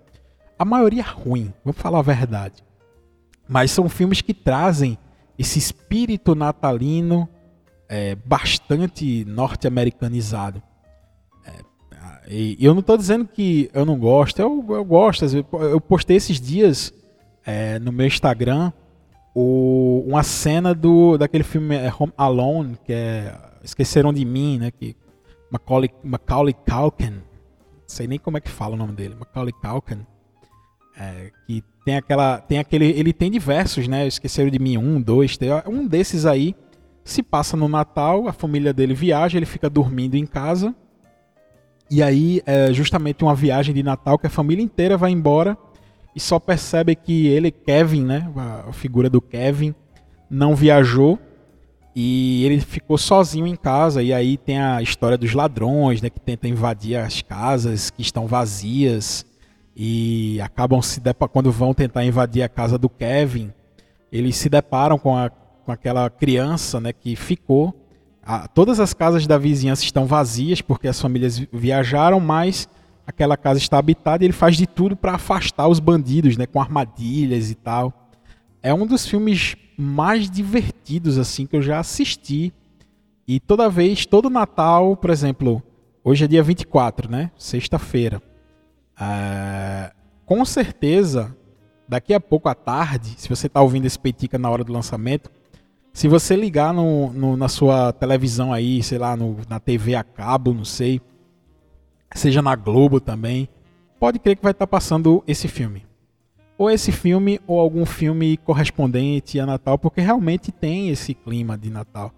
A 0.58 0.64
maioria 0.66 1.02
ruim, 1.02 1.50
vamos 1.64 1.80
falar 1.80 2.00
a 2.00 2.02
verdade. 2.02 2.62
Mas 3.48 3.70
são 3.70 3.88
filmes 3.88 4.20
que 4.20 4.34
trazem 4.34 4.98
esse 5.40 5.58
espírito 5.58 6.34
natalino 6.34 7.26
é, 7.88 8.14
bastante 8.14 9.24
norte-americanizado. 9.24 10.62
É, 11.46 11.54
e 12.28 12.58
eu 12.60 12.74
não 12.74 12.80
estou 12.80 12.94
dizendo 12.98 13.26
que 13.26 13.70
eu 13.72 13.86
não 13.86 13.98
gosto, 13.98 14.38
eu, 14.38 14.62
eu 14.68 14.84
gosto. 14.84 15.24
Eu 15.52 15.80
postei 15.80 16.18
esses 16.18 16.38
dias 16.38 16.92
é, 17.46 17.78
no 17.78 17.90
meu 17.90 18.06
Instagram 18.06 18.70
o, 19.34 20.04
uma 20.06 20.22
cena 20.22 20.74
do 20.74 21.16
daquele 21.16 21.44
filme 21.44 21.74
é, 21.74 21.90
Home 21.98 22.12
Alone, 22.18 22.76
que 22.84 22.92
é 22.92 23.34
Esqueceram 23.64 24.12
de 24.12 24.26
Mim, 24.26 24.58
né? 24.58 24.70
Que 24.70 24.94
Macaulay, 25.50 25.90
Macaulay 26.04 26.54
Culkin, 26.54 27.12
não 27.12 27.22
sei 27.86 28.06
nem 28.06 28.18
como 28.18 28.36
é 28.36 28.40
que 28.42 28.50
fala 28.50 28.74
o 28.74 28.78
nome 28.78 28.92
dele, 28.92 29.14
Macaulay 29.18 29.54
Culkin, 29.54 30.06
é, 31.00 31.30
que 31.46 31.64
tem 31.84 31.96
aquela. 31.96 32.38
Tem 32.38 32.58
aquele. 32.58 32.86
Ele 32.90 33.12
tem 33.12 33.30
diversos, 33.30 33.88
né? 33.88 34.06
Esqueceram 34.06 34.50
de 34.50 34.58
mim, 34.58 34.76
um, 34.76 35.00
dois, 35.00 35.36
tem, 35.36 35.48
um 35.66 35.86
desses 35.86 36.26
aí 36.26 36.54
se 37.02 37.22
passa 37.22 37.56
no 37.56 37.68
Natal, 37.68 38.28
a 38.28 38.32
família 38.32 38.72
dele 38.72 38.94
viaja, 38.94 39.36
ele 39.36 39.46
fica 39.46 39.68
dormindo 39.70 40.14
em 40.14 40.26
casa. 40.26 40.74
E 41.90 42.02
aí 42.02 42.40
é 42.46 42.72
justamente 42.72 43.24
uma 43.24 43.34
viagem 43.34 43.74
de 43.74 43.82
Natal 43.82 44.18
que 44.18 44.26
a 44.26 44.30
família 44.30 44.62
inteira 44.62 44.96
vai 44.96 45.10
embora 45.10 45.58
e 46.14 46.20
só 46.20 46.38
percebe 46.38 46.94
que 46.94 47.26
ele, 47.26 47.50
Kevin, 47.50 48.04
né, 48.04 48.30
a 48.68 48.72
figura 48.72 49.10
do 49.10 49.20
Kevin, 49.20 49.74
não 50.28 50.54
viajou 50.54 51.18
e 51.94 52.44
ele 52.44 52.60
ficou 52.60 52.96
sozinho 52.96 53.46
em 53.46 53.56
casa. 53.56 54.02
E 54.02 54.12
aí 54.12 54.36
tem 54.36 54.60
a 54.60 54.80
história 54.80 55.18
dos 55.18 55.34
ladrões, 55.34 56.00
né? 56.00 56.10
Que 56.10 56.20
tentam 56.20 56.48
invadir 56.48 56.96
as 56.96 57.22
casas 57.22 57.90
que 57.90 58.02
estão 58.02 58.26
vazias. 58.26 59.26
E 59.82 60.38
acabam 60.42 60.82
se. 60.82 61.00
Quando 61.32 61.50
vão 61.50 61.72
tentar 61.72 62.04
invadir 62.04 62.42
a 62.42 62.50
casa 62.50 62.76
do 62.76 62.86
Kevin, 62.86 63.50
eles 64.12 64.36
se 64.36 64.50
deparam 64.50 64.98
com, 64.98 65.16
a, 65.16 65.30
com 65.30 65.72
aquela 65.72 66.10
criança 66.10 66.78
né, 66.78 66.92
que 66.92 67.16
ficou. 67.16 67.74
A, 68.22 68.46
todas 68.46 68.78
as 68.78 68.92
casas 68.92 69.26
da 69.26 69.38
vizinhança 69.38 69.82
estão 69.82 70.04
vazias 70.04 70.60
porque 70.60 70.86
as 70.86 71.00
famílias 71.00 71.38
viajaram, 71.50 72.20
mas 72.20 72.68
aquela 73.06 73.38
casa 73.38 73.58
está 73.58 73.78
habitada 73.78 74.22
e 74.22 74.26
ele 74.26 74.34
faz 74.34 74.54
de 74.54 74.66
tudo 74.66 74.94
para 74.94 75.14
afastar 75.14 75.66
os 75.66 75.80
bandidos, 75.80 76.36
né, 76.36 76.44
com 76.44 76.60
armadilhas 76.60 77.50
e 77.50 77.54
tal. 77.54 78.12
É 78.62 78.74
um 78.74 78.86
dos 78.86 79.06
filmes 79.06 79.56
mais 79.78 80.30
divertidos 80.30 81.16
assim 81.16 81.46
que 81.46 81.56
eu 81.56 81.62
já 81.62 81.78
assisti. 81.78 82.52
E 83.26 83.40
toda 83.40 83.70
vez, 83.70 84.04
todo 84.04 84.28
Natal, 84.28 84.94
por 84.94 85.08
exemplo, 85.08 85.62
hoje 86.04 86.26
é 86.26 86.28
dia 86.28 86.42
24, 86.42 87.10
né? 87.10 87.30
Sexta-feira. 87.38 88.20
É, 89.00 89.92
com 90.26 90.44
certeza, 90.44 91.34
daqui 91.88 92.12
a 92.12 92.20
pouco 92.20 92.48
à 92.48 92.54
tarde, 92.54 93.14
se 93.16 93.28
você 93.28 93.46
está 93.46 93.60
ouvindo 93.60 93.86
esse 93.86 93.98
Peitica 93.98 94.38
na 94.38 94.50
hora 94.50 94.62
do 94.62 94.72
lançamento, 94.72 95.30
se 95.92 96.06
você 96.06 96.36
ligar 96.36 96.72
no, 96.72 97.12
no, 97.12 97.36
na 97.36 97.48
sua 97.48 97.92
televisão 97.92 98.52
aí, 98.52 98.82
sei 98.82 98.98
lá, 98.98 99.16
no, 99.16 99.38
na 99.48 99.58
TV 99.58 99.94
a 99.94 100.04
cabo, 100.04 100.52
não 100.52 100.64
sei, 100.64 101.00
seja 102.14 102.42
na 102.42 102.54
Globo 102.54 103.00
também, 103.00 103.48
pode 103.98 104.18
crer 104.18 104.36
que 104.36 104.42
vai 104.42 104.52
estar 104.52 104.66
tá 104.66 104.70
passando 104.70 105.24
esse 105.26 105.48
filme 105.48 105.90
ou 106.60 106.70
esse 106.70 106.92
filme 106.92 107.40
ou 107.46 107.58
algum 107.58 107.86
filme 107.86 108.36
correspondente 108.36 109.40
a 109.40 109.46
Natal, 109.46 109.78
porque 109.78 110.02
realmente 110.02 110.52
tem 110.52 110.90
esse 110.90 111.14
clima 111.14 111.56
de 111.56 111.70
Natal. 111.70 112.12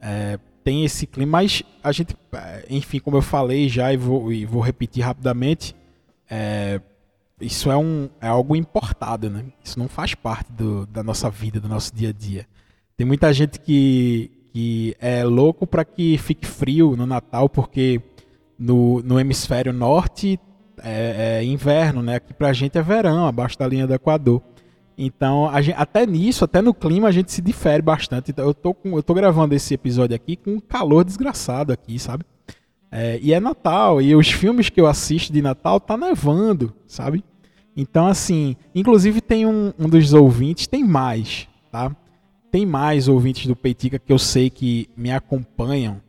É, 0.00 0.38
tem 0.62 0.84
esse 0.84 1.08
clima, 1.08 1.32
mas 1.32 1.64
a 1.82 1.90
gente, 1.90 2.16
é, 2.32 2.66
enfim, 2.70 3.00
como 3.00 3.16
eu 3.16 3.22
falei 3.22 3.68
já 3.68 3.92
e 3.92 3.96
vou, 3.96 4.32
e 4.32 4.46
vou 4.46 4.62
repetir 4.62 5.02
rapidamente, 5.02 5.74
é, 6.30 6.80
isso 7.40 7.70
é, 7.70 7.76
um, 7.76 8.08
é 8.20 8.28
algo 8.28 8.54
importado, 8.54 9.28
né? 9.28 9.44
Isso 9.64 9.78
não 9.78 9.88
faz 9.88 10.14
parte 10.14 10.52
do, 10.52 10.86
da 10.86 11.02
nossa 11.02 11.28
vida, 11.28 11.58
do 11.58 11.68
nosso 11.68 11.94
dia 11.94 12.10
a 12.10 12.12
dia. 12.12 12.46
Tem 12.96 13.06
muita 13.06 13.32
gente 13.32 13.58
que, 13.58 14.30
que 14.52 14.94
é 15.00 15.24
louco 15.24 15.66
para 15.66 15.84
que 15.84 16.16
fique 16.18 16.46
frio 16.46 16.94
no 16.96 17.06
Natal, 17.06 17.48
porque 17.48 18.00
no, 18.58 19.02
no 19.02 19.18
hemisfério 19.18 19.72
norte 19.72 20.38
é, 20.82 21.38
é 21.40 21.44
inverno, 21.44 22.02
né? 22.02 22.16
Aqui 22.16 22.32
pra 22.32 22.52
gente 22.52 22.78
é 22.78 22.82
verão, 22.82 23.26
abaixo 23.26 23.58
da 23.58 23.66
linha 23.66 23.86
do 23.86 23.94
Equador. 23.94 24.42
Então, 24.96 25.50
gente, 25.62 25.76
até 25.78 26.04
nisso, 26.04 26.44
até 26.44 26.60
no 26.60 26.74
clima, 26.74 27.08
a 27.08 27.12
gente 27.12 27.32
se 27.32 27.40
difere 27.40 27.80
bastante. 27.80 28.32
Então, 28.32 28.44
eu 28.44 28.52
tô, 28.52 28.74
com, 28.74 28.96
eu 28.96 29.02
tô 29.02 29.14
gravando 29.14 29.54
esse 29.54 29.72
episódio 29.72 30.14
aqui 30.14 30.36
com 30.36 30.52
um 30.52 30.60
calor 30.60 31.04
desgraçado 31.04 31.72
aqui, 31.72 31.98
sabe? 31.98 32.22
É, 32.90 33.18
e 33.22 33.32
é 33.32 33.40
Natal, 33.40 34.02
e 34.02 34.14
os 34.16 34.30
filmes 34.30 34.68
que 34.68 34.80
eu 34.80 34.86
assisto 34.86 35.32
de 35.32 35.40
Natal 35.40 35.78
tá 35.78 35.96
nevando, 35.96 36.74
sabe? 36.86 37.24
Então, 37.76 38.06
assim, 38.06 38.56
inclusive 38.74 39.20
tem 39.20 39.46
um, 39.46 39.72
um 39.78 39.88
dos 39.88 40.12
ouvintes, 40.12 40.66
tem 40.66 40.84
mais, 40.84 41.48
tá? 41.70 41.94
Tem 42.50 42.66
mais 42.66 43.06
ouvintes 43.06 43.46
do 43.46 43.54
Peitica 43.54 43.98
que 43.98 44.12
eu 44.12 44.18
sei 44.18 44.50
que 44.50 44.88
me 44.96 45.12
acompanham 45.12 46.00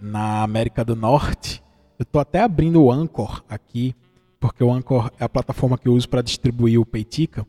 na 0.00 0.42
América 0.42 0.84
do 0.84 0.94
Norte. 0.94 1.62
Eu 1.98 2.04
tô 2.04 2.20
até 2.20 2.40
abrindo 2.40 2.80
o 2.80 2.92
Anchor 2.92 3.42
aqui 3.48 3.96
porque 4.42 4.64
o 4.64 4.72
Anchor 4.72 5.08
é 5.20 5.24
a 5.24 5.28
plataforma 5.28 5.78
que 5.78 5.86
eu 5.86 5.94
uso 5.94 6.08
para 6.08 6.20
distribuir 6.20 6.80
o 6.80 6.84
Peitica, 6.84 7.46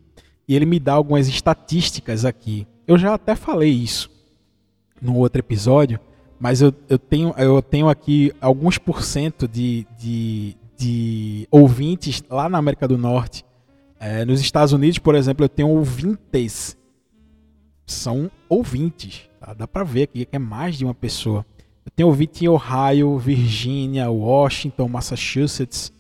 e 0.47 0.55
ele 0.55 0.65
me 0.65 0.79
dá 0.79 0.93
algumas 0.93 1.27
estatísticas 1.27 2.23
aqui. 2.23 2.67
Eu 2.85 2.99
já 2.99 3.15
até 3.15 3.35
falei 3.35 3.71
isso 3.71 4.11
no 5.01 5.17
outro 5.17 5.39
episódio, 5.39 5.99
mas 6.43 6.61
eu, 6.61 6.73
eu, 6.89 6.99
tenho, 6.99 7.33
eu 7.37 7.61
tenho 7.61 7.87
aqui 7.87 8.33
alguns 8.41 8.77
por 8.77 9.01
cento 9.01 9.47
de, 9.47 9.87
de, 9.97 10.57
de 10.77 11.47
ouvintes 11.49 12.21
lá 12.29 12.49
na 12.49 12.57
América 12.57 12.85
do 12.85 12.97
Norte. 12.97 13.45
É, 13.97 14.25
nos 14.25 14.41
Estados 14.41 14.73
Unidos, 14.73 14.99
por 14.99 15.15
exemplo, 15.15 15.45
eu 15.45 15.47
tenho 15.47 15.69
ouvintes. 15.69 16.77
São 17.85 18.29
ouvintes. 18.49 19.21
Tá? 19.39 19.53
Dá 19.53 19.65
para 19.65 19.85
ver 19.85 20.03
aqui 20.03 20.25
que 20.25 20.35
é 20.35 20.39
mais 20.39 20.77
de 20.77 20.83
uma 20.83 20.93
pessoa. 20.93 21.45
Eu 21.85 21.91
tenho 21.95 22.09
ouvinte 22.09 22.43
em 22.43 22.49
Ohio, 22.49 23.17
Virgínia, 23.17 24.11
Washington, 24.11 24.89
Massachusetts, 24.89 25.93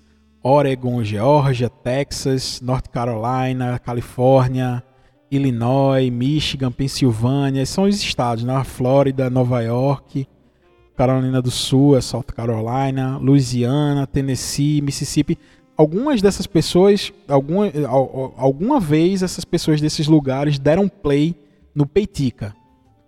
Oregon, 0.43 1.01
Geórgia, 1.05 1.69
Texas, 1.69 2.59
North 2.59 2.89
Carolina, 2.89 3.79
Califórnia, 3.79 4.83
Illinois, 5.31 6.09
Michigan, 6.11 6.69
Pensilvânia, 6.69 7.65
são 7.65 7.85
os 7.85 7.95
estados, 7.95 8.43
né? 8.43 8.61
Flórida, 8.65 9.29
Nova 9.29 9.61
York, 9.61 10.27
Carolina 10.95 11.41
do 11.41 11.51
Sul, 11.51 11.97
é 11.97 12.01
South 12.01 12.25
Carolina, 12.35 13.17
Louisiana, 13.17 14.07
Tennessee, 14.07 14.81
Mississippi. 14.81 15.37
Algumas 15.75 16.21
dessas 16.21 16.45
pessoas, 16.45 17.11
alguma, 17.27 17.71
alguma 18.37 18.79
vez 18.79 19.23
essas 19.23 19.43
pessoas 19.43 19.81
desses 19.81 20.07
lugares 20.07 20.59
deram 20.59 20.87
play 20.87 21.35
no 21.73 21.87
Peitica, 21.87 22.55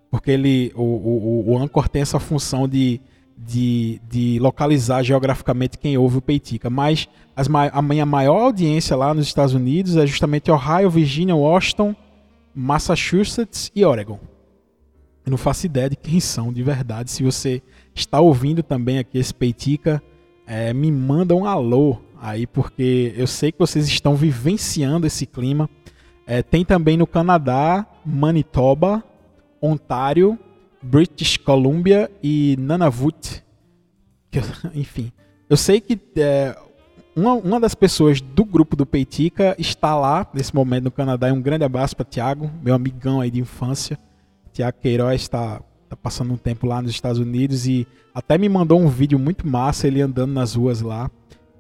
porque 0.10 0.32
ele, 0.32 0.72
o, 0.76 0.82
o, 0.82 1.52
o 1.52 1.58
Anchor 1.58 1.88
tem 1.88 2.02
essa 2.02 2.20
função 2.20 2.68
de 2.68 3.00
de, 3.38 4.00
de 4.10 4.40
localizar 4.40 5.04
geograficamente 5.04 5.78
quem 5.78 5.98
ouve 5.98 6.18
o 6.18 6.22
Peitica, 6.22 6.70
mas 6.70 7.08
as, 7.36 7.48
a 7.72 7.82
minha 7.82 8.06
maior 8.06 8.44
audiência 8.44 8.96
lá 8.96 9.14
nos 9.14 9.28
Estados 9.28 9.54
Unidos 9.54 9.98
é 9.98 10.08
justamente 10.08 10.50
Ohio, 10.50 10.90
Virgínia, 10.90 11.36
Washington, 11.36 11.96
Massachusetts 12.54 13.72
e 13.76 13.84
Oregon. 13.84 14.20
Eu 15.26 15.32
não 15.32 15.38
faço 15.38 15.66
ideia 15.66 15.90
de 15.90 15.96
quem 15.96 16.20
são 16.20 16.54
de 16.54 16.62
verdade. 16.62 17.10
Se 17.10 17.24
você 17.24 17.62
está 17.96 18.20
ouvindo 18.20 18.62
também 18.62 19.00
aqui 19.00 19.18
esse 19.18 19.34
Peitica, 19.34 20.02
é, 20.46 20.72
me 20.74 20.92
manda 20.92 21.34
um 21.34 21.46
alô 21.46 22.00
aí, 22.22 22.46
porque 22.46 23.14
eu 23.18 23.26
sei 23.26 23.52
que 23.52 23.58
vocês 23.58 23.88
estão 23.88 24.16
vivenciando 24.16 25.08
esse 25.08 25.26
clima. 25.26 25.70
É, 26.28 26.44
tem 26.44 26.64
também 26.64 26.96
no 26.96 27.08
Canadá, 27.08 27.86
Manitoba, 28.06 29.04
Ontário, 29.62 30.38
British 30.82 31.38
Columbia 31.38 32.12
e 32.22 32.56
Nunavut. 32.60 33.44
Que, 34.30 34.40
enfim, 34.76 35.12
eu 35.50 35.58
sei 35.58 35.82
que 35.82 36.00
é, 36.18 36.56
uma, 37.16 37.34
uma 37.34 37.60
das 37.60 37.74
pessoas 37.74 38.22
do 38.22 38.46
grupo 38.46 38.76
do 38.76 38.86
Peitica 38.86 39.56
está 39.58 39.96
lá 39.96 40.28
nesse 40.34 40.54
momento 40.54 40.86
no 40.86 40.92
Canadá. 40.92 41.34
Um 41.34 41.42
grande 41.42 41.64
abraço 41.64 41.96
para 41.96 42.06
Tiago, 42.06 42.52
meu 42.62 42.76
amigão 42.76 43.22
aí 43.22 43.32
de 43.32 43.40
infância. 43.40 43.98
Tiago 44.56 44.78
Queiroz 44.82 45.22
está 45.22 45.62
tá 45.90 45.96
passando 45.96 46.34
um 46.34 46.38
tempo 46.38 46.66
lá 46.66 46.82
nos 46.82 46.92
Estados 46.92 47.20
Unidos 47.20 47.68
e 47.68 47.86
até 48.14 48.38
me 48.38 48.50
mandou 48.50 48.80
um 48.80 48.88
vídeo 48.88 49.20
muito 49.20 49.46
massa 49.46 49.88
ele 49.88 50.02
andando 50.02 50.32
nas 50.32 50.56
ruas 50.56 50.82
lá 50.82 51.12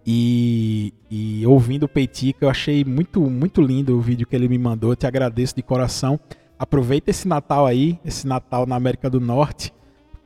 e, 0.08 0.94
e 1.12 1.46
ouvindo 1.46 1.84
o 1.84 1.90
Peitica. 1.90 2.46
Eu 2.46 2.50
achei 2.50 2.84
muito, 2.84 3.22
muito 3.22 3.62
lindo 3.62 3.96
o 3.96 4.02
vídeo 4.02 4.26
que 4.26 4.36
ele 4.36 4.48
me 4.48 4.58
mandou. 4.58 4.92
Eu 4.92 4.96
te 4.96 5.06
agradeço 5.06 5.56
de 5.56 5.62
coração 5.62 6.20
aproveita 6.58 7.12
esse 7.12 7.28
Natal 7.28 7.66
aí, 7.66 8.00
esse 8.04 8.28
Natal 8.28 8.66
na 8.66 8.76
América 8.76 9.10
do 9.10 9.20
Norte, 9.20 9.74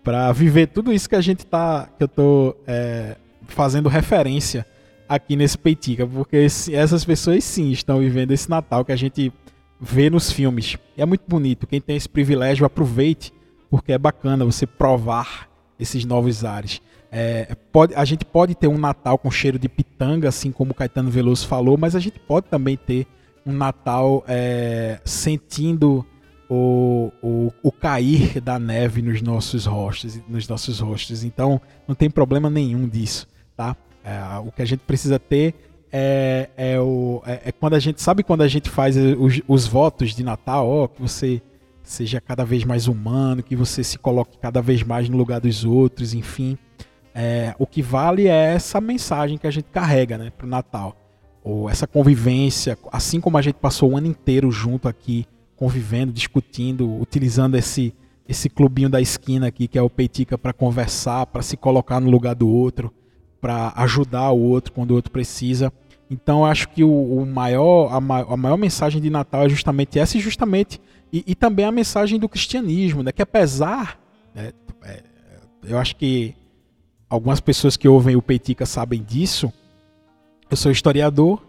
para 0.03 0.32
viver 0.32 0.67
tudo 0.67 0.93
isso 0.93 1.10
que 1.10 1.15
a 1.15 1.21
gente 1.21 1.45
tá, 1.45 1.89
que 1.97 2.03
eu 2.03 2.08
tô 2.08 2.55
é, 2.65 3.17
fazendo 3.47 3.89
referência 3.89 4.65
aqui 5.08 5.36
nesse 5.36 5.58
Peitica, 5.58 6.05
porque 6.05 6.38
esse, 6.38 6.73
essas 6.73 7.03
pessoas 7.03 7.43
sim 7.43 7.71
estão 7.71 7.99
vivendo 7.99 8.32
esse 8.32 8.49
Natal 8.49 8.86
que 8.86 8.91
a 8.91 8.95
gente 8.95 9.34
vê 9.80 10.10
nos 10.10 10.32
filmes. 10.32 10.78
E 10.98 11.02
é 11.02 11.06
muito 11.06 11.24
bonito. 11.28 11.68
Quem 11.68 11.80
tem 11.80 11.96
esse 11.96 12.10
privilégio, 12.10 12.65
aproveite, 12.65 13.34
porque 13.70 13.94
é 13.94 13.98
bacana 13.98 14.44
você 14.44 14.65
provar 14.65 15.50
esses 15.80 16.04
novos 16.06 16.44
ares. 16.44 16.82
É, 17.12 17.56
pode, 17.72 17.96
a 17.96 18.06
gente 18.06 18.24
pode 18.26 18.54
ter 18.54 18.68
um 18.68 18.78
Natal 18.78 19.18
com 19.18 19.32
cheiro 19.32 19.58
de 19.58 19.68
pitanga, 19.68 20.30
assim 20.30 20.52
como 20.52 20.72
o 20.72 20.76
Caetano 20.76 21.10
Veloso 21.10 21.48
falou, 21.48 21.78
mas 21.78 21.96
a 21.96 22.00
gente 22.00 22.20
pode 22.20 22.48
também 22.48 22.78
ter 22.78 23.08
um 23.46 23.54
Natal 23.54 24.24
é, 24.28 25.00
sentindo 25.04 26.06
o, 26.50 27.12
o, 27.22 27.52
o 27.63 27.72
cair 27.72 28.39
da 28.42 28.60
neve 28.60 29.02
nos 29.02 29.22
nossos 29.22 29.65
rostos, 29.65 30.20
nos 30.28 30.48
nossos 30.48 30.80
rostos. 30.80 31.24
Então 31.24 31.62
não 31.88 31.96
tem 31.96 32.10
problema 32.10 32.50
nenhum 32.50 32.88
disso, 32.88 33.28
tá? 33.56 33.76
É, 34.04 34.39
o 34.39 34.52
que 34.52 34.62
a 34.62 34.65
gente 34.65 34.82
precisa 34.82 35.18
ter 35.18 35.56
é, 35.91 36.49
é, 36.56 36.80
o, 36.80 37.21
é, 37.25 37.41
é, 37.45 37.52
quando 37.52 37.73
a 37.73 37.80
gente 37.80 38.02
sabe 38.02 38.23
quando 38.23 38.41
a 38.41 38.47
gente 38.47 38.69
faz 38.69 38.95
os, 38.95 39.41
os 39.47 39.67
votos 39.67 40.13
de 40.13 40.23
Natal, 40.23 40.67
ó, 40.67 40.88
que 40.88 41.02
você 41.02 41.41
seja 41.84 42.21
cada 42.21 42.45
vez 42.45 42.63
mais 42.63 42.88
humano, 42.88 43.41
que 43.41 43.56
você 43.56 43.84
se 43.84 43.97
coloque 43.97 44.38
cada 44.38 44.62
vez 44.62 44.84
mais 44.84 45.10
no 45.10 45.17
lugar 45.17 45.39
dos 45.39 45.65
outros, 45.65 46.13
enfim. 46.13 46.58
É, 47.13 47.56
o 47.58 47.65
que 47.65 47.82
vale 47.82 48.28
é 48.28 48.54
essa 48.54 48.80
mensagem 48.80 49.38
que 49.38 49.47
a 49.47 49.52
gente 49.52 49.65
carrega 49.71 50.17
né, 50.17 50.30
para 50.30 50.45
o 50.45 50.49
Natal. 50.49 50.95
Ou 51.43 51.69
essa 51.69 51.88
convivência, 51.88 52.78
assim 52.91 53.19
como 53.19 53.38
a 53.38 53.41
gente 53.41 53.56
passou 53.56 53.91
o 53.91 53.97
ano 53.97 54.08
inteiro 54.08 54.52
junto 54.52 54.88
aqui 54.88 55.25
convivendo, 55.56 56.13
discutindo, 56.13 57.02
utilizando 57.02 57.56
esse 57.56 57.93
esse 58.30 58.47
clubinho 58.47 58.89
da 58.89 59.02
esquina 59.02 59.47
aqui 59.47 59.67
que 59.67 59.75
é 59.75 59.82
o 59.82 59.89
Peitica 59.89 60.38
para 60.38 60.54
conversar, 60.54 61.25
para 61.25 61.41
se 61.41 61.58
colocar 61.58 61.99
no 61.99 62.12
lugar 62.12 62.36
do 62.36 62.47
outro, 62.47 62.93
para 63.39 63.73
ajudar 63.78 64.32
o 64.32 64.39
outro 64.39 64.71
quando 64.73 64.91
o 64.91 64.95
outro 64.95 65.12
precisa. 65.12 65.71
Então 66.10 66.45
acho 66.45 66.69
que 66.69 66.84
o, 66.84 66.89
o 66.89 67.25
maior, 67.25 67.93
a, 67.93 68.02
ma 68.02 68.21
a, 68.21 68.38
maior 68.38 68.58
mensagem 68.58 69.02
de 69.02 69.10
Natal 69.10 69.45
é 69.45 69.49
justamente 69.49 69.99
essa 69.99 70.17
e 70.17 70.19
justamente 70.19 70.82
E, 71.12 71.23
e 71.28 71.36
também 71.36 71.65
a 71.65 71.71
mensagem 71.71 72.19
do 72.19 72.30
cristianismo, 72.30 73.04
né? 73.04 73.12
Que 73.12 73.21
apesar, 73.21 73.99
né, 74.34 74.52
é, 74.84 75.04
eu 75.63 75.78
acho 75.78 75.95
que 75.95 76.36
algumas 77.10 77.39
pessoas 77.39 77.75
que 77.75 77.88
ouvem 77.88 78.15
o 78.15 78.21
Peitica 78.21 78.65
sabem 78.65 79.04
disso. 79.04 79.52
Eu 80.49 80.58
sou 80.58 80.71
historiador 80.71 81.45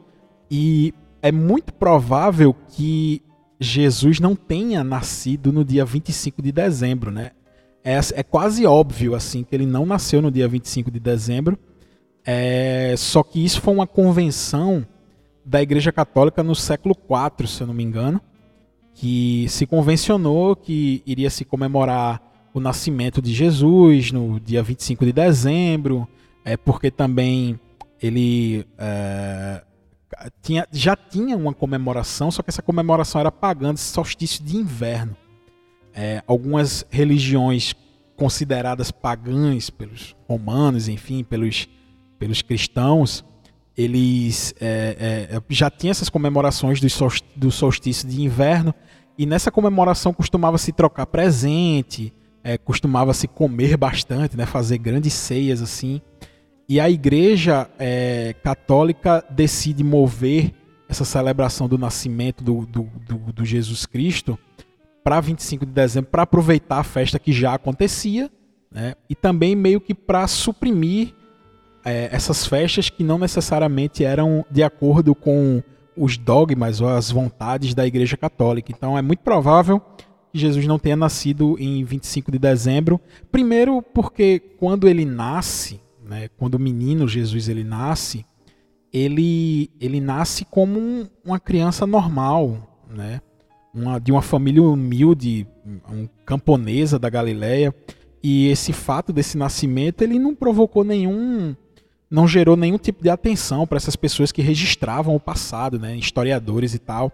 e 0.51 0.93
é 1.23 1.31
muito 1.31 1.73
provável 1.73 2.55
que 2.69 3.23
Jesus 3.59 4.21
não 4.21 4.35
tenha 4.35 4.83
nascido 4.83 5.53
no 5.53 5.65
dia 5.65 5.85
25 5.85 6.41
de 6.43 6.51
dezembro, 6.51 7.11
né? 7.11 7.33
É, 7.85 7.99
é 8.15 8.23
quase 8.23 8.67
óbvio 8.67 9.15
assim 9.15 9.43
que 9.43 9.55
ele 9.55 9.67
não 9.67 9.87
nasceu 9.87 10.21
no 10.21 10.31
dia 10.31 10.49
25 10.49 10.91
de 10.91 11.01
dezembro. 11.01 11.59
É, 12.25 12.95
só 12.97 13.23
que 13.23 13.45
isso 13.45 13.61
foi 13.61 13.75
uma 13.75 13.87
convenção 13.87 14.87
da 15.45 15.63
Igreja 15.63 15.91
Católica 15.91 16.43
no 16.43 16.55
século 16.55 16.95
IV, 16.95 17.49
se 17.49 17.63
eu 17.63 17.67
não 17.67 17.75
me 17.75 17.83
engano, 17.83 18.21
que 18.95 19.47
se 19.49 19.67
convencionou 19.67 20.55
que 20.55 21.03
iria 21.07 21.31
se 21.31 21.45
comemorar 21.45 22.21
o 22.53 22.61
nascimento 22.61 23.23
de 23.23 23.33
Jesus 23.33 24.13
no 24.13 24.39
dia 24.41 24.63
25 24.63 25.05
de 25.05 25.13
dezembro, 25.13 26.07
é 26.45 26.57
porque 26.57 26.91
também 26.91 27.59
ele 28.03 28.67
é, 28.77 29.63
tinha, 30.43 30.67
já 30.73 30.97
tinha 30.97 31.37
uma 31.37 31.55
comemoração, 31.55 32.31
só 32.31 32.43
que 32.43 32.51
essa 32.51 32.63
comemoração 32.63 33.21
era 33.21 33.31
pagã 33.31 33.73
de 33.73 33.81
solstício 33.81 34.45
de 34.45 34.57
inverno. 34.57 35.17
É, 35.95 36.23
algumas 36.27 36.87
religiões 36.91 37.75
consideradas 38.17 38.91
pagãs 38.91 39.71
pelos 39.71 40.15
romanos, 40.29 40.89
enfim, 40.89 41.25
pelos, 41.25 41.69
pelos 42.21 42.43
cristãos, 42.43 43.25
eles 43.77 44.55
é, 44.61 45.31
é, 45.33 45.43
já 45.49 45.71
tinham 45.71 45.91
essas 45.91 46.11
comemorações 46.11 46.81
do 47.35 47.51
solstício 47.51 48.07
de 48.07 48.21
inverno 48.21 48.75
e 49.19 49.25
nessa 49.25 49.51
comemoração 49.51 50.13
costumava 50.13 50.59
se 50.59 50.71
trocar 50.71 51.07
presente, 51.07 52.13
é, 52.45 52.59
costumava 52.59 53.15
se 53.15 53.27
comer 53.27 53.77
bastante, 53.79 54.37
né, 54.37 54.45
fazer 54.45 54.77
grandes 54.77 55.15
ceias 55.15 55.63
assim. 55.63 56.03
E 56.69 56.79
a 56.79 56.91
Igreja 56.91 57.69
é, 57.79 58.35
Católica 58.45 59.25
decide 59.31 59.83
mover 59.83 60.53
essa 60.87 61.05
celebração 61.05 61.67
do 61.67 61.79
nascimento 61.79 62.45
do, 62.45 62.67
do, 62.67 62.83
do, 63.07 63.33
do 63.33 63.45
Jesus 63.47 63.87
Cristo 63.87 64.39
para 65.03 65.21
25 65.21 65.65
de 65.65 65.73
dezembro, 65.73 66.11
para 66.11 66.25
aproveitar 66.25 66.81
a 66.81 66.85
festa 66.85 67.19
que 67.19 67.33
já 67.33 67.55
acontecia, 67.55 68.31
né? 68.71 68.95
e 69.09 69.15
também 69.15 69.57
meio 69.57 69.81
que 69.81 69.95
para 69.95 70.27
suprimir 70.27 71.15
é, 71.85 72.09
essas 72.13 72.47
festas 72.47 72.91
que 72.91 73.03
não 73.03 73.19
necessariamente 73.19 74.05
eram 74.05 74.45
de 74.51 74.63
acordo 74.63 75.15
com 75.15 75.63
os 75.97 76.17
dogmas 76.17 76.81
ou 76.81 76.89
as 76.89 77.11
vontades 77.11 77.75
da 77.75 77.87
Igreja 77.87 78.17
Católica. 78.17 78.73
Então 78.73 78.97
é 78.97 79.03
muito 79.03 79.21
provável 79.21 79.81
que 80.33 80.39
Jesus 80.39 80.67
não 80.67 80.79
tenha 80.79 80.97
nascido 80.97 81.57
em 81.59 81.83
25 81.85 82.31
de 82.31 82.39
dezembro. 82.39 83.01
Primeiro, 83.31 83.83
porque 83.83 84.39
quando 84.59 84.89
ele 84.89 85.05
nasce, 85.05 85.81
né, 86.05 86.29
quando 86.39 86.55
o 86.55 86.59
menino 86.59 87.09
Jesus 87.09 87.49
ele 87.49 87.65
nasce, 87.65 88.25
ele, 88.93 89.71
ele 89.81 90.01
nasce 90.01 90.45
como 90.45 90.79
um, 90.79 91.07
uma 91.25 91.39
criança 91.39 91.87
normal, 91.87 92.85
né? 92.89 93.21
Uma, 93.73 94.01
de 94.01 94.11
uma 94.11 94.23
família 94.23 94.63
humilde, 94.63 95.47
um, 95.65 96.09
camponesa 96.27 96.99
da 96.99 97.09
Galileia. 97.09 97.73
E 98.23 98.49
esse 98.49 98.73
fato 98.73 99.13
desse 99.13 99.39
nascimento 99.39 100.03
ele 100.03 100.19
não 100.19 100.35
provocou 100.35 100.83
nenhum 100.83 101.55
não 102.11 102.27
gerou 102.27 102.57
nenhum 102.57 102.77
tipo 102.77 103.03
de 103.03 103.09
atenção 103.09 103.67
para 103.67 103.77
essas 103.77 103.95
pessoas 103.95 104.33
que 104.33 104.43
registravam 104.43 105.15
o 105.15 105.21
passado, 105.21 105.79
né, 105.79 105.97
historiadores 105.97 106.75
e 106.75 106.79
tal. 106.79 107.13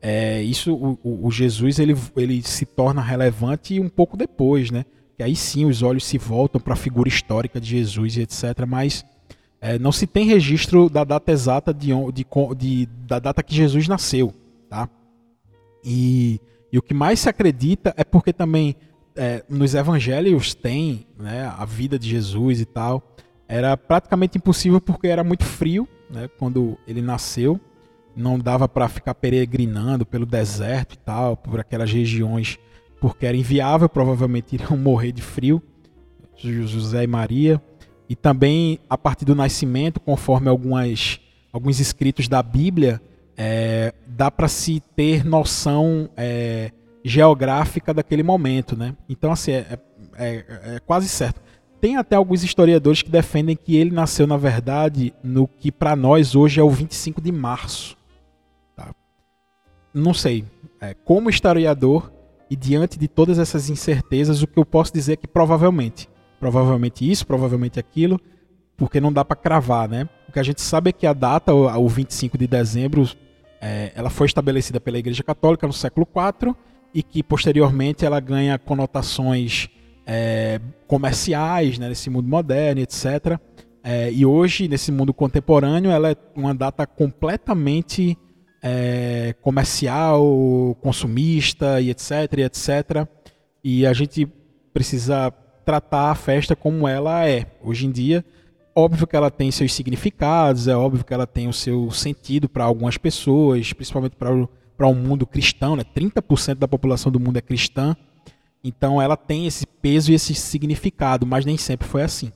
É, 0.00 0.40
isso, 0.42 0.72
o, 1.02 1.26
o, 1.26 1.30
Jesus 1.30 1.80
ele, 1.80 1.96
ele 2.16 2.40
se 2.42 2.64
torna 2.64 3.02
relevante 3.02 3.80
um 3.80 3.88
pouco 3.88 4.16
depois, 4.16 4.70
né? 4.70 4.84
Que 5.16 5.24
aí 5.24 5.34
sim 5.34 5.64
os 5.64 5.82
olhos 5.82 6.06
se 6.06 6.16
voltam 6.16 6.60
para 6.60 6.74
a 6.74 6.76
figura 6.76 7.08
histórica 7.08 7.60
de 7.60 7.68
Jesus 7.68 8.16
e 8.16 8.20
etc. 8.20 8.64
Mas 8.64 9.04
é, 9.60 9.76
não 9.76 9.90
se 9.90 10.06
tem 10.06 10.24
registro 10.24 10.88
da 10.88 11.02
data 11.02 11.32
exata 11.32 11.74
de, 11.74 11.88
de, 12.12 12.24
de, 12.56 12.88
da 13.08 13.18
data 13.18 13.42
que 13.42 13.52
Jesus 13.52 13.88
nasceu, 13.88 14.32
tá? 14.70 14.88
E, 15.84 16.40
e 16.72 16.78
o 16.78 16.82
que 16.82 16.94
mais 16.94 17.18
se 17.18 17.28
acredita 17.28 17.92
é 17.96 18.04
porque 18.04 18.32
também 18.32 18.76
é, 19.16 19.44
nos 19.48 19.74
evangelhos 19.74 20.54
tem 20.54 21.08
né, 21.18 21.52
a 21.58 21.64
vida 21.64 21.98
de 21.98 22.08
Jesus 22.08 22.60
e 22.60 22.64
tal 22.64 23.02
era 23.48 23.76
praticamente 23.76 24.36
impossível 24.36 24.80
porque 24.80 25.08
era 25.08 25.24
muito 25.24 25.44
frio, 25.44 25.88
né, 26.10 26.28
quando 26.38 26.78
ele 26.86 27.00
nasceu. 27.00 27.58
Não 28.14 28.38
dava 28.38 28.68
para 28.68 28.88
ficar 28.88 29.14
peregrinando 29.14 30.04
pelo 30.04 30.26
deserto 30.26 30.94
e 30.94 30.98
tal, 30.98 31.36
por 31.36 31.58
aquelas 31.60 31.90
regiões, 31.90 32.58
porque 33.00 33.24
era 33.24 33.36
inviável, 33.36 33.88
provavelmente 33.88 34.54
iriam 34.54 34.76
morrer 34.78 35.12
de 35.12 35.22
frio. 35.22 35.62
José 36.36 37.02
e 37.02 37.06
Maria. 37.06 37.60
E 38.08 38.14
também 38.14 38.78
a 38.88 38.96
partir 38.96 39.24
do 39.24 39.34
nascimento, 39.34 40.00
conforme 40.00 40.48
algumas, 40.48 41.20
alguns 41.52 41.80
escritos 41.80 42.28
da 42.28 42.42
Bíblia, 42.42 43.00
é, 43.36 43.92
dá 44.06 44.30
para 44.30 44.48
se 44.48 44.80
ter 44.96 45.24
noção 45.24 46.08
é, 46.16 46.72
geográfica 47.04 47.92
daquele 47.92 48.22
momento, 48.22 48.76
né? 48.76 48.96
Então 49.08 49.30
assim 49.30 49.52
é, 49.52 49.78
é, 50.16 50.44
é 50.76 50.80
quase 50.84 51.08
certo. 51.08 51.40
Tem 51.80 51.96
até 51.96 52.16
alguns 52.16 52.42
historiadores 52.42 53.02
que 53.02 53.10
defendem 53.10 53.56
que 53.56 53.76
ele 53.76 53.90
nasceu, 53.90 54.26
na 54.26 54.36
verdade, 54.36 55.12
no 55.22 55.46
que 55.46 55.70
para 55.70 55.94
nós 55.94 56.34
hoje 56.34 56.60
é 56.60 56.62
o 56.62 56.70
25 56.70 57.20
de 57.20 57.30
março. 57.30 57.96
Tá? 58.74 58.92
Não 59.94 60.12
sei. 60.12 60.44
É, 60.80 60.94
como 60.94 61.30
historiador 61.30 62.12
e 62.50 62.56
diante 62.56 62.98
de 62.98 63.06
todas 63.06 63.38
essas 63.38 63.70
incertezas, 63.70 64.42
o 64.42 64.46
que 64.46 64.58
eu 64.58 64.64
posso 64.64 64.92
dizer 64.92 65.12
é 65.12 65.16
que 65.16 65.28
provavelmente. 65.28 66.08
Provavelmente 66.40 67.08
isso, 67.08 67.26
provavelmente 67.26 67.78
aquilo, 67.78 68.20
porque 68.76 69.00
não 69.00 69.12
dá 69.12 69.24
para 69.24 69.36
cravar, 69.36 69.88
né? 69.88 70.08
O 70.28 70.32
que 70.32 70.38
a 70.38 70.42
gente 70.42 70.60
sabe 70.60 70.90
é 70.90 70.92
que 70.92 71.06
a 71.06 71.12
data, 71.12 71.52
o 71.52 71.88
25 71.88 72.38
de 72.38 72.46
dezembro, 72.46 73.08
é, 73.60 73.92
ela 73.94 74.10
foi 74.10 74.26
estabelecida 74.26 74.80
pela 74.80 74.98
Igreja 74.98 75.22
Católica 75.22 75.66
no 75.66 75.72
século 75.72 76.06
IV 76.06 76.54
e 76.94 77.02
que 77.02 77.22
posteriormente 77.22 78.04
ela 78.04 78.20
ganha 78.20 78.58
conotações 78.58 79.68
é, 80.10 80.58
comerciais, 80.86 81.78
né, 81.78 81.90
nesse 81.90 82.08
mundo 82.08 82.26
moderno, 82.26 82.80
etc. 82.80 83.38
É, 83.84 84.10
e 84.10 84.24
hoje, 84.24 84.66
nesse 84.66 84.90
mundo 84.90 85.12
contemporâneo, 85.12 85.90
ela 85.90 86.10
é 86.12 86.16
uma 86.34 86.54
data 86.54 86.86
completamente 86.86 88.16
é, 88.62 89.34
comercial, 89.42 90.76
consumista 90.80 91.78
e 91.80 91.90
etc, 91.90 92.10
e 92.38 92.42
etc. 92.42 93.06
E 93.62 93.86
a 93.86 93.92
gente 93.92 94.26
precisa 94.72 95.30
tratar 95.64 96.10
a 96.10 96.14
festa 96.14 96.56
como 96.56 96.88
ela 96.88 97.28
é. 97.28 97.44
Hoje 97.62 97.86
em 97.86 97.90
dia, 97.90 98.24
óbvio 98.74 99.06
que 99.06 99.14
ela 99.14 99.30
tem 99.30 99.50
seus 99.50 99.74
significados, 99.74 100.68
é 100.68 100.74
óbvio 100.74 101.04
que 101.04 101.12
ela 101.12 101.26
tem 101.26 101.48
o 101.48 101.52
seu 101.52 101.90
sentido 101.90 102.48
para 102.48 102.64
algumas 102.64 102.96
pessoas, 102.96 103.72
principalmente 103.74 104.16
para 104.16 104.34
o, 104.34 104.48
o 104.80 104.94
mundo 104.94 105.26
cristão, 105.26 105.76
né? 105.76 105.84
30% 105.84 106.54
da 106.54 106.66
população 106.66 107.12
do 107.12 107.20
mundo 107.20 107.36
é 107.36 107.42
cristã. 107.42 107.94
Então 108.62 109.00
ela 109.00 109.16
tem 109.16 109.46
esse 109.46 109.66
peso 109.66 110.10
e 110.10 110.14
esse 110.14 110.34
significado, 110.34 111.26
mas 111.26 111.44
nem 111.44 111.56
sempre 111.56 111.86
foi 111.86 112.02
assim. 112.02 112.32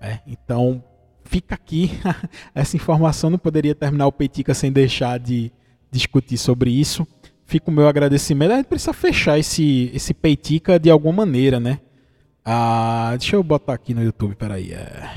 Né? 0.00 0.20
Então 0.26 0.82
fica 1.24 1.54
aqui 1.54 1.90
essa 2.54 2.76
informação. 2.76 3.30
Não 3.30 3.38
poderia 3.38 3.74
terminar 3.74 4.06
o 4.06 4.12
Peitica 4.12 4.54
sem 4.54 4.70
deixar 4.70 5.18
de 5.18 5.52
discutir 5.90 6.38
sobre 6.38 6.70
isso. 6.70 7.06
Fica 7.44 7.70
o 7.70 7.74
meu 7.74 7.88
agradecimento. 7.88 8.52
A 8.52 8.56
gente 8.56 8.66
precisa 8.66 8.92
fechar 8.92 9.38
esse, 9.38 9.90
esse 9.94 10.14
Peitica 10.14 10.78
de 10.78 10.90
alguma 10.90 11.24
maneira, 11.24 11.60
né? 11.60 11.80
Ah, 12.44 13.14
deixa 13.18 13.36
eu 13.36 13.42
botar 13.42 13.74
aqui 13.74 13.92
no 13.92 14.02
YouTube, 14.02 14.36
peraí. 14.36 14.72
É, 14.72 15.10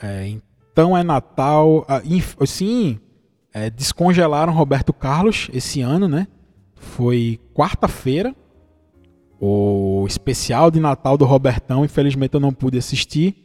é, 0.00 0.28
então 0.72 0.96
é 0.96 1.02
Natal. 1.02 1.84
Ah, 1.88 2.00
inf... 2.04 2.36
Sim, 2.46 3.00
é, 3.52 3.70
descongelaram 3.70 4.52
Roberto 4.52 4.92
Carlos 4.92 5.48
esse 5.52 5.80
ano, 5.80 6.08
né? 6.08 6.28
Foi 6.76 7.40
quarta-feira 7.52 8.34
o 9.46 10.06
especial 10.06 10.70
de 10.70 10.80
Natal 10.80 11.18
do 11.18 11.26
Robertão, 11.26 11.84
infelizmente 11.84 12.32
eu 12.32 12.40
não 12.40 12.52
pude 12.52 12.78
assistir. 12.78 13.36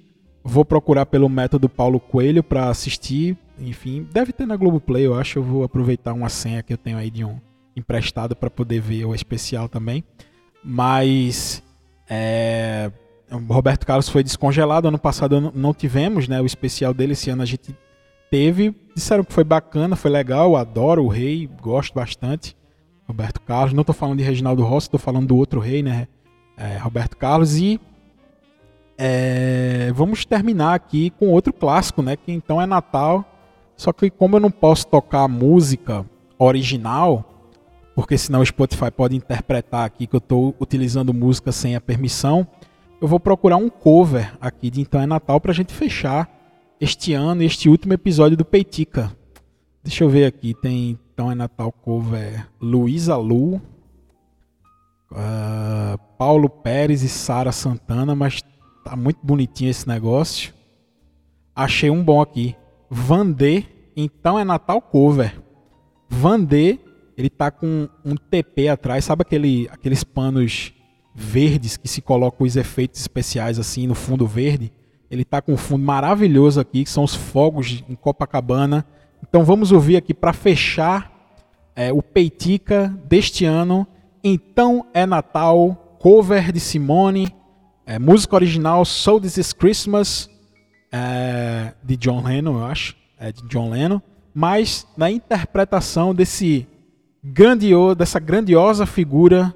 Vou 0.42 0.64
procurar 0.64 1.06
pelo 1.06 1.28
método 1.28 1.68
Paulo 1.68 2.00
Coelho 2.00 2.42
para 2.42 2.70
assistir. 2.70 3.38
Enfim, 3.60 4.08
deve 4.10 4.32
ter 4.32 4.46
na 4.46 4.56
Globoplay, 4.56 5.06
eu 5.06 5.14
acho. 5.14 5.40
Eu 5.40 5.44
vou 5.44 5.64
aproveitar 5.64 6.14
uma 6.14 6.30
senha 6.30 6.64
que 6.64 6.72
eu 6.72 6.78
tenho 6.78 6.98
aí 6.98 7.12
de 7.12 7.26
um 7.26 7.38
emprestado 7.76 8.34
para 8.34 8.50
poder 8.50 8.80
ver 8.80 9.04
o 9.04 9.14
especial 9.14 9.68
também. 9.68 10.02
Mas 10.64 11.62
é, 12.10 12.90
o 13.30 13.54
Roberto 13.54 13.86
Carlos 13.86 14.08
foi 14.08 14.24
descongelado. 14.24 14.88
Ano 14.88 14.98
passado 14.98 15.52
não 15.54 15.74
tivemos 15.74 16.30
né, 16.30 16.42
o 16.42 16.46
especial 16.46 16.94
dele. 16.94 17.12
Esse 17.12 17.30
ano 17.30 17.42
a 17.42 17.46
gente 17.46 17.76
teve. 18.32 18.74
Disseram 18.96 19.26
que 19.26 19.34
foi 19.34 19.44
bacana, 19.44 19.98
foi 19.98 20.12
legal. 20.12 20.56
Adoro 20.56 21.04
o 21.04 21.10
rei, 21.10 21.50
gosto 21.62 21.94
bastante. 21.94 22.56
Roberto 23.10 23.42
Carlos. 23.42 23.74
Não 23.74 23.82
estou 23.82 23.96
falando 23.96 24.20
de 24.20 24.24
Reginaldo 24.24 24.64
Rossi, 24.64 24.86
estou 24.86 25.00
falando 25.00 25.28
do 25.28 25.36
outro 25.36 25.60
rei, 25.60 25.82
né? 25.82 26.08
É, 26.56 26.78
Roberto 26.78 27.18
Carlos. 27.18 27.58
E 27.58 27.82
é, 28.96 29.92
vamos 29.96 30.26
terminar 30.26 30.76
aqui 30.76 31.10
com 31.10 31.30
outro 31.30 31.52
clássico, 31.52 32.04
né? 32.04 32.16
Que 32.16 32.32
então 32.32 32.62
é 32.62 32.68
Natal. 32.68 33.26
Só 33.76 33.92
que 33.92 34.12
como 34.12 34.36
eu 34.36 34.40
não 34.40 34.52
posso 34.52 34.86
tocar 34.86 35.28
música 35.28 36.06
original, 36.38 37.26
porque 37.96 38.16
senão 38.16 38.42
o 38.42 38.46
Spotify 38.46 38.92
pode 38.92 39.16
interpretar 39.16 39.86
aqui 39.86 40.06
que 40.06 40.16
eu 40.16 40.20
estou 40.20 40.56
utilizando 40.60 41.12
música 41.12 41.52
sem 41.52 41.76
a 41.76 41.82
permissão. 41.82 42.46
Eu 43.02 43.08
vou 43.08 43.20
procurar 43.20 43.58
um 43.58 43.70
cover 43.70 44.38
aqui 44.40 44.70
de 44.70 44.82
Então 44.82 45.02
é 45.02 45.08
Natal 45.08 45.42
para 45.42 45.52
a 45.52 45.56
gente 45.56 45.74
fechar 45.74 46.30
este 46.80 47.14
ano, 47.14 47.42
este 47.42 47.70
último 47.70 47.94
episódio 47.94 48.38
do 48.38 48.46
Peitica. 48.46 49.12
Deixa 49.90 50.04
eu 50.04 50.10
ver 50.10 50.26
aqui, 50.26 50.54
tem 50.54 51.00
Então 51.12 51.32
é 51.32 51.36
Natal 51.36 51.72
cover 51.72 52.48
Luísa 52.62 53.18
Lu, 53.18 53.56
uh, 53.56 53.60
Paulo 56.16 56.48
Pérez 56.48 57.02
e 57.02 57.10
Sara 57.10 57.52
Santana, 57.52 58.14
mas 58.14 58.44
tá 58.86 58.96
muito 58.96 59.18
bonitinho 59.24 59.72
esse 59.72 59.88
negócio. 59.88 60.54
Achei 61.56 61.90
um 61.90 62.04
bom 62.04 62.22
aqui. 62.22 62.56
Vandê, 62.88 63.66
Então 63.98 64.38
é 64.38 64.44
Natal 64.44 64.80
cover. 64.80 65.42
Vandê 66.08 66.78
ele 67.18 67.32
tá 67.32 67.50
com 67.50 67.90
um 68.06 68.16
TP 68.16 68.68
atrás, 68.68 69.06
sabe 69.06 69.24
aquele, 69.24 69.68
aqueles 69.72 70.04
panos 70.04 70.72
verdes 71.16 71.78
que 71.78 71.88
se 71.88 72.00
colocam 72.00 72.46
os 72.46 72.56
efeitos 72.56 73.02
especiais 73.02 73.58
assim 73.58 73.88
no 73.88 73.96
fundo 73.96 74.28
verde? 74.28 74.72
Ele 75.10 75.26
tá 75.26 75.42
com 75.42 75.54
um 75.54 75.58
fundo 75.58 75.84
maravilhoso 75.84 76.60
aqui, 76.60 76.84
que 76.84 76.92
são 76.92 77.04
os 77.04 77.16
fogos 77.16 77.84
em 77.90 77.96
Copacabana. 77.96 78.86
Então 79.28 79.44
vamos 79.44 79.72
ouvir 79.72 79.98
aqui 79.98 80.14
para 80.14 80.34
fechar 80.34 81.12
é, 81.76 81.94
o 81.94 82.02
Peitica 82.02 82.94
deste 83.08 83.46
ano. 83.46 83.88
Então 84.24 84.86
é 84.94 85.06
Natal, 85.06 85.98
cover 86.00 86.52
de 86.52 86.60
Simone, 86.60 87.34
é, 87.86 87.98
música 87.98 88.36
original 88.36 88.84
So 88.86 89.20
This 89.20 89.38
Is 89.38 89.54
Christmas, 89.54 90.30
é, 90.92 91.74
de 91.84 91.96
John 91.98 92.24
Lennon, 92.24 92.60
eu 92.60 92.66
acho, 92.66 92.96
é 93.20 93.32
de 93.32 93.42
John 93.48 93.70
Lennon, 93.70 94.02
mas 94.34 94.88
na 94.98 95.10
interpretação 95.10 96.14
desse 96.14 96.68
grandio, 97.24 97.96
dessa 97.96 98.20
grandiosa 98.20 98.86
figura, 98.86 99.56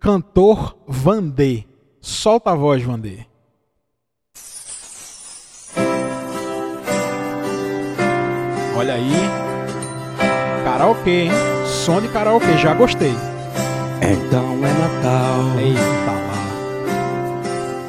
cantor 0.00 0.76
Vandê. 0.86 1.64
Solta 2.00 2.52
a 2.52 2.54
voz, 2.54 2.82
Vandê. 2.82 3.26
Olha 8.76 8.92
aí. 8.92 9.10
Karaokê, 10.62 11.22
hein? 11.22 11.30
Som 11.64 12.02
de 12.02 12.08
karaokê, 12.08 12.58
já 12.58 12.74
gostei. 12.74 13.14
Então 14.02 14.66
é 14.66 14.72
Natal. 14.74 15.58
Eita 15.58 16.12
lá. 16.12 16.36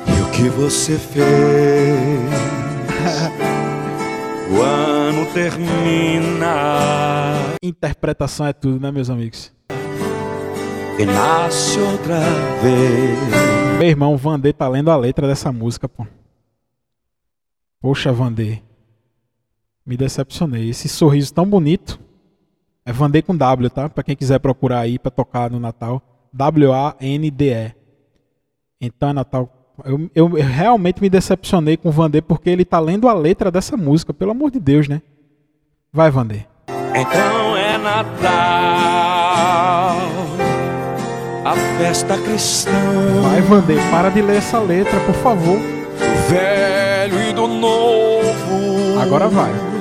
E 0.08 0.22
o 0.22 0.32
que 0.32 0.48
você 0.48 0.98
fez? 0.98 1.20
o 4.50 4.62
ano 4.62 5.26
termina. 5.34 6.48
Interpretação 7.62 8.48
é 8.48 8.54
tudo, 8.54 8.80
né, 8.80 8.90
meus 8.90 9.10
amigos? 9.10 9.52
E 10.98 11.06
nasce 11.06 11.78
outra 11.80 12.22
vez. 12.62 13.20
Meu 13.78 13.90
irmão, 13.90 14.16
Vandê 14.16 14.54
tá 14.54 14.70
lendo 14.70 14.90
a 14.90 14.96
letra 14.96 15.28
dessa 15.28 15.52
música, 15.52 15.90
pô. 15.90 16.08
Poxa, 17.82 18.14
Vandê. 18.14 18.62
Me 19.88 19.98
decepcionei. 19.98 20.70
Esse 20.70 20.88
sorriso 20.88 21.34
tão 21.34 21.48
bonito. 21.48 22.00
É 22.86 22.92
Vandê 22.92 23.22
com 23.22 23.36
W, 23.36 23.70
tá? 23.70 23.90
Pra 23.90 24.04
quem 24.04 24.16
quiser 24.16 24.40
procurar 24.40 24.82
aí 24.82 25.00
pra 25.00 25.10
tocar 25.10 25.50
no 25.50 25.60
Natal. 25.60 26.02
W-A-N-D-E. 26.32 27.74
Então 28.80 29.10
é 29.10 29.14
Natal 29.14 29.58
eu, 29.86 30.10
eu, 30.16 30.28
realmente 30.28 31.02
me 31.02 31.10
decepcionei 31.10 31.78
com 31.78 31.90
o 31.90 31.92
Vander 31.92 32.24
porque 32.24 32.50
ele 32.50 32.66
tá 32.66 32.80
lendo 32.80 33.08
a 33.08 33.14
letra 33.14 33.52
dessa 33.52 33.78
música, 33.78 34.14
pelo 34.14 34.32
amor 34.32 34.50
de 34.52 34.60
Deus, 34.60 34.88
né? 34.88 35.02
Vai, 35.94 36.10
Vander. 36.10 36.48
Então 36.96 37.56
é 37.56 37.78
Natal, 37.78 38.32
a 41.46 41.56
festa 41.78 42.18
cristã. 42.18 42.72
Vai, 43.22 43.42
Vander, 43.42 43.78
para 43.92 44.10
de 44.10 44.22
ler 44.22 44.38
essa 44.38 44.60
letra, 44.60 45.00
por 45.02 45.16
favor. 45.16 45.60
Velho 46.28 47.22
e 47.30 47.34
do 47.34 47.48
novo. 47.48 49.00
Agora 49.00 49.28
vai. 49.28 49.77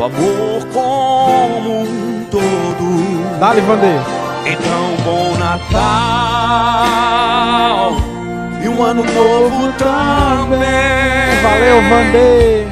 Do 0.00 0.04
amor 0.06 0.64
como 0.72 1.82
um 1.82 2.24
todo. 2.30 3.38
Dale, 3.38 3.60
Vander. 3.60 4.00
Então, 4.46 4.96
bom 5.04 5.36
Natal 5.36 5.90
e 8.64 8.68
um 8.70 8.82
ano 8.82 9.04
novo 9.04 9.70
também. 9.74 10.58
Valeu, 11.42 11.82
Vandê. 11.82 12.64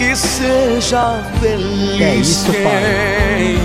E 0.00 0.16
seja 0.16 1.22
feliz 1.42 1.98
Que 1.98 2.04
é 2.04 2.14
isso, 2.14 2.50
quem 2.50 3.58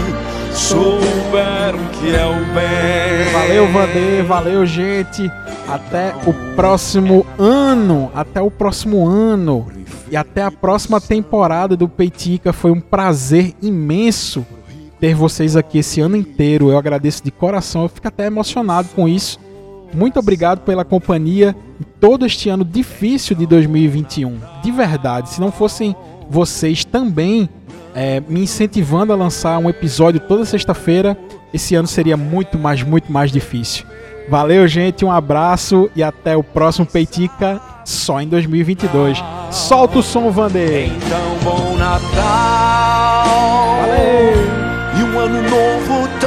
souber 0.54 1.76
o 1.76 1.86
que 1.94 2.14
é 2.14 2.26
o 2.26 2.44
bem. 2.54 3.32
Valeu, 3.32 3.72
Vandê. 3.72 4.22
Valeu, 4.24 4.66
gente. 4.66 5.32
Até 5.68 6.16
o 6.26 6.34
próximo 6.56 7.26
ano. 7.38 8.10
Até 8.16 8.42
o 8.42 8.50
próximo 8.50 9.06
ano. 9.06 9.68
E 10.10 10.16
até 10.16 10.42
a 10.42 10.52
próxima 10.52 11.02
temporada 11.02 11.76
do 11.76 11.90
Peitica. 11.90 12.54
Foi 12.54 12.72
um 12.72 12.80
prazer 12.80 13.54
imenso 13.62 14.46
ter 15.00 15.14
vocês 15.14 15.56
aqui 15.56 15.80
esse 15.80 16.00
ano 16.00 16.16
inteiro. 16.16 16.72
Eu 16.72 16.78
agradeço 16.78 17.24
de 17.24 17.32
coração. 17.32 17.84
Eu 17.84 17.90
fico 17.90 18.08
até 18.08 18.28
emocionado 18.28 18.88
com 18.96 19.08
isso. 19.08 19.40
Muito 19.94 20.20
obrigado 20.20 20.60
pela 20.60 20.86
companhia 20.86 21.56
em 21.80 21.86
todo 22.00 22.26
este 22.26 22.50
ano 22.50 22.64
difícil 22.64 23.36
de 23.36 23.46
2021. 23.46 24.40
De 24.64 24.72
verdade, 24.72 25.30
se 25.30 25.42
não 25.42 25.52
fossem 25.52 25.96
vocês 26.30 26.84
também 26.84 27.50
é, 27.96 28.22
me 28.22 28.42
incentivando 28.42 29.12
a 29.12 29.16
lançar 29.16 29.58
um 29.58 29.70
episódio 29.70 30.20
toda 30.20 30.46
sexta-feira, 30.46 31.18
esse 31.54 31.76
ano 31.76 31.88
seria 31.88 32.18
muito 32.18 32.58
mais, 32.58 32.84
muito 32.84 33.12
mais 33.12 33.32
difícil. 33.32 33.86
Valeu, 34.30 34.68
gente, 34.68 35.06
um 35.06 35.12
abraço 35.12 35.90
e 35.96 36.04
até 36.04 36.36
o 36.36 36.44
próximo 36.44 36.86
Peitica, 36.86 37.62
só 37.86 38.20
em 38.20 38.28
2022. 38.28 39.24
Solta 39.50 40.00
o 40.00 40.04
som, 40.04 40.30
Vander! 40.32 40.88
Então, 40.88 41.38
bom 41.44 41.78
Natal! 41.78 43.28
Valeu! 43.80 44.34
E 45.00 45.04
um 45.04 45.20
ano 45.20 45.42
novo 45.44 46.08
também! 46.20 46.27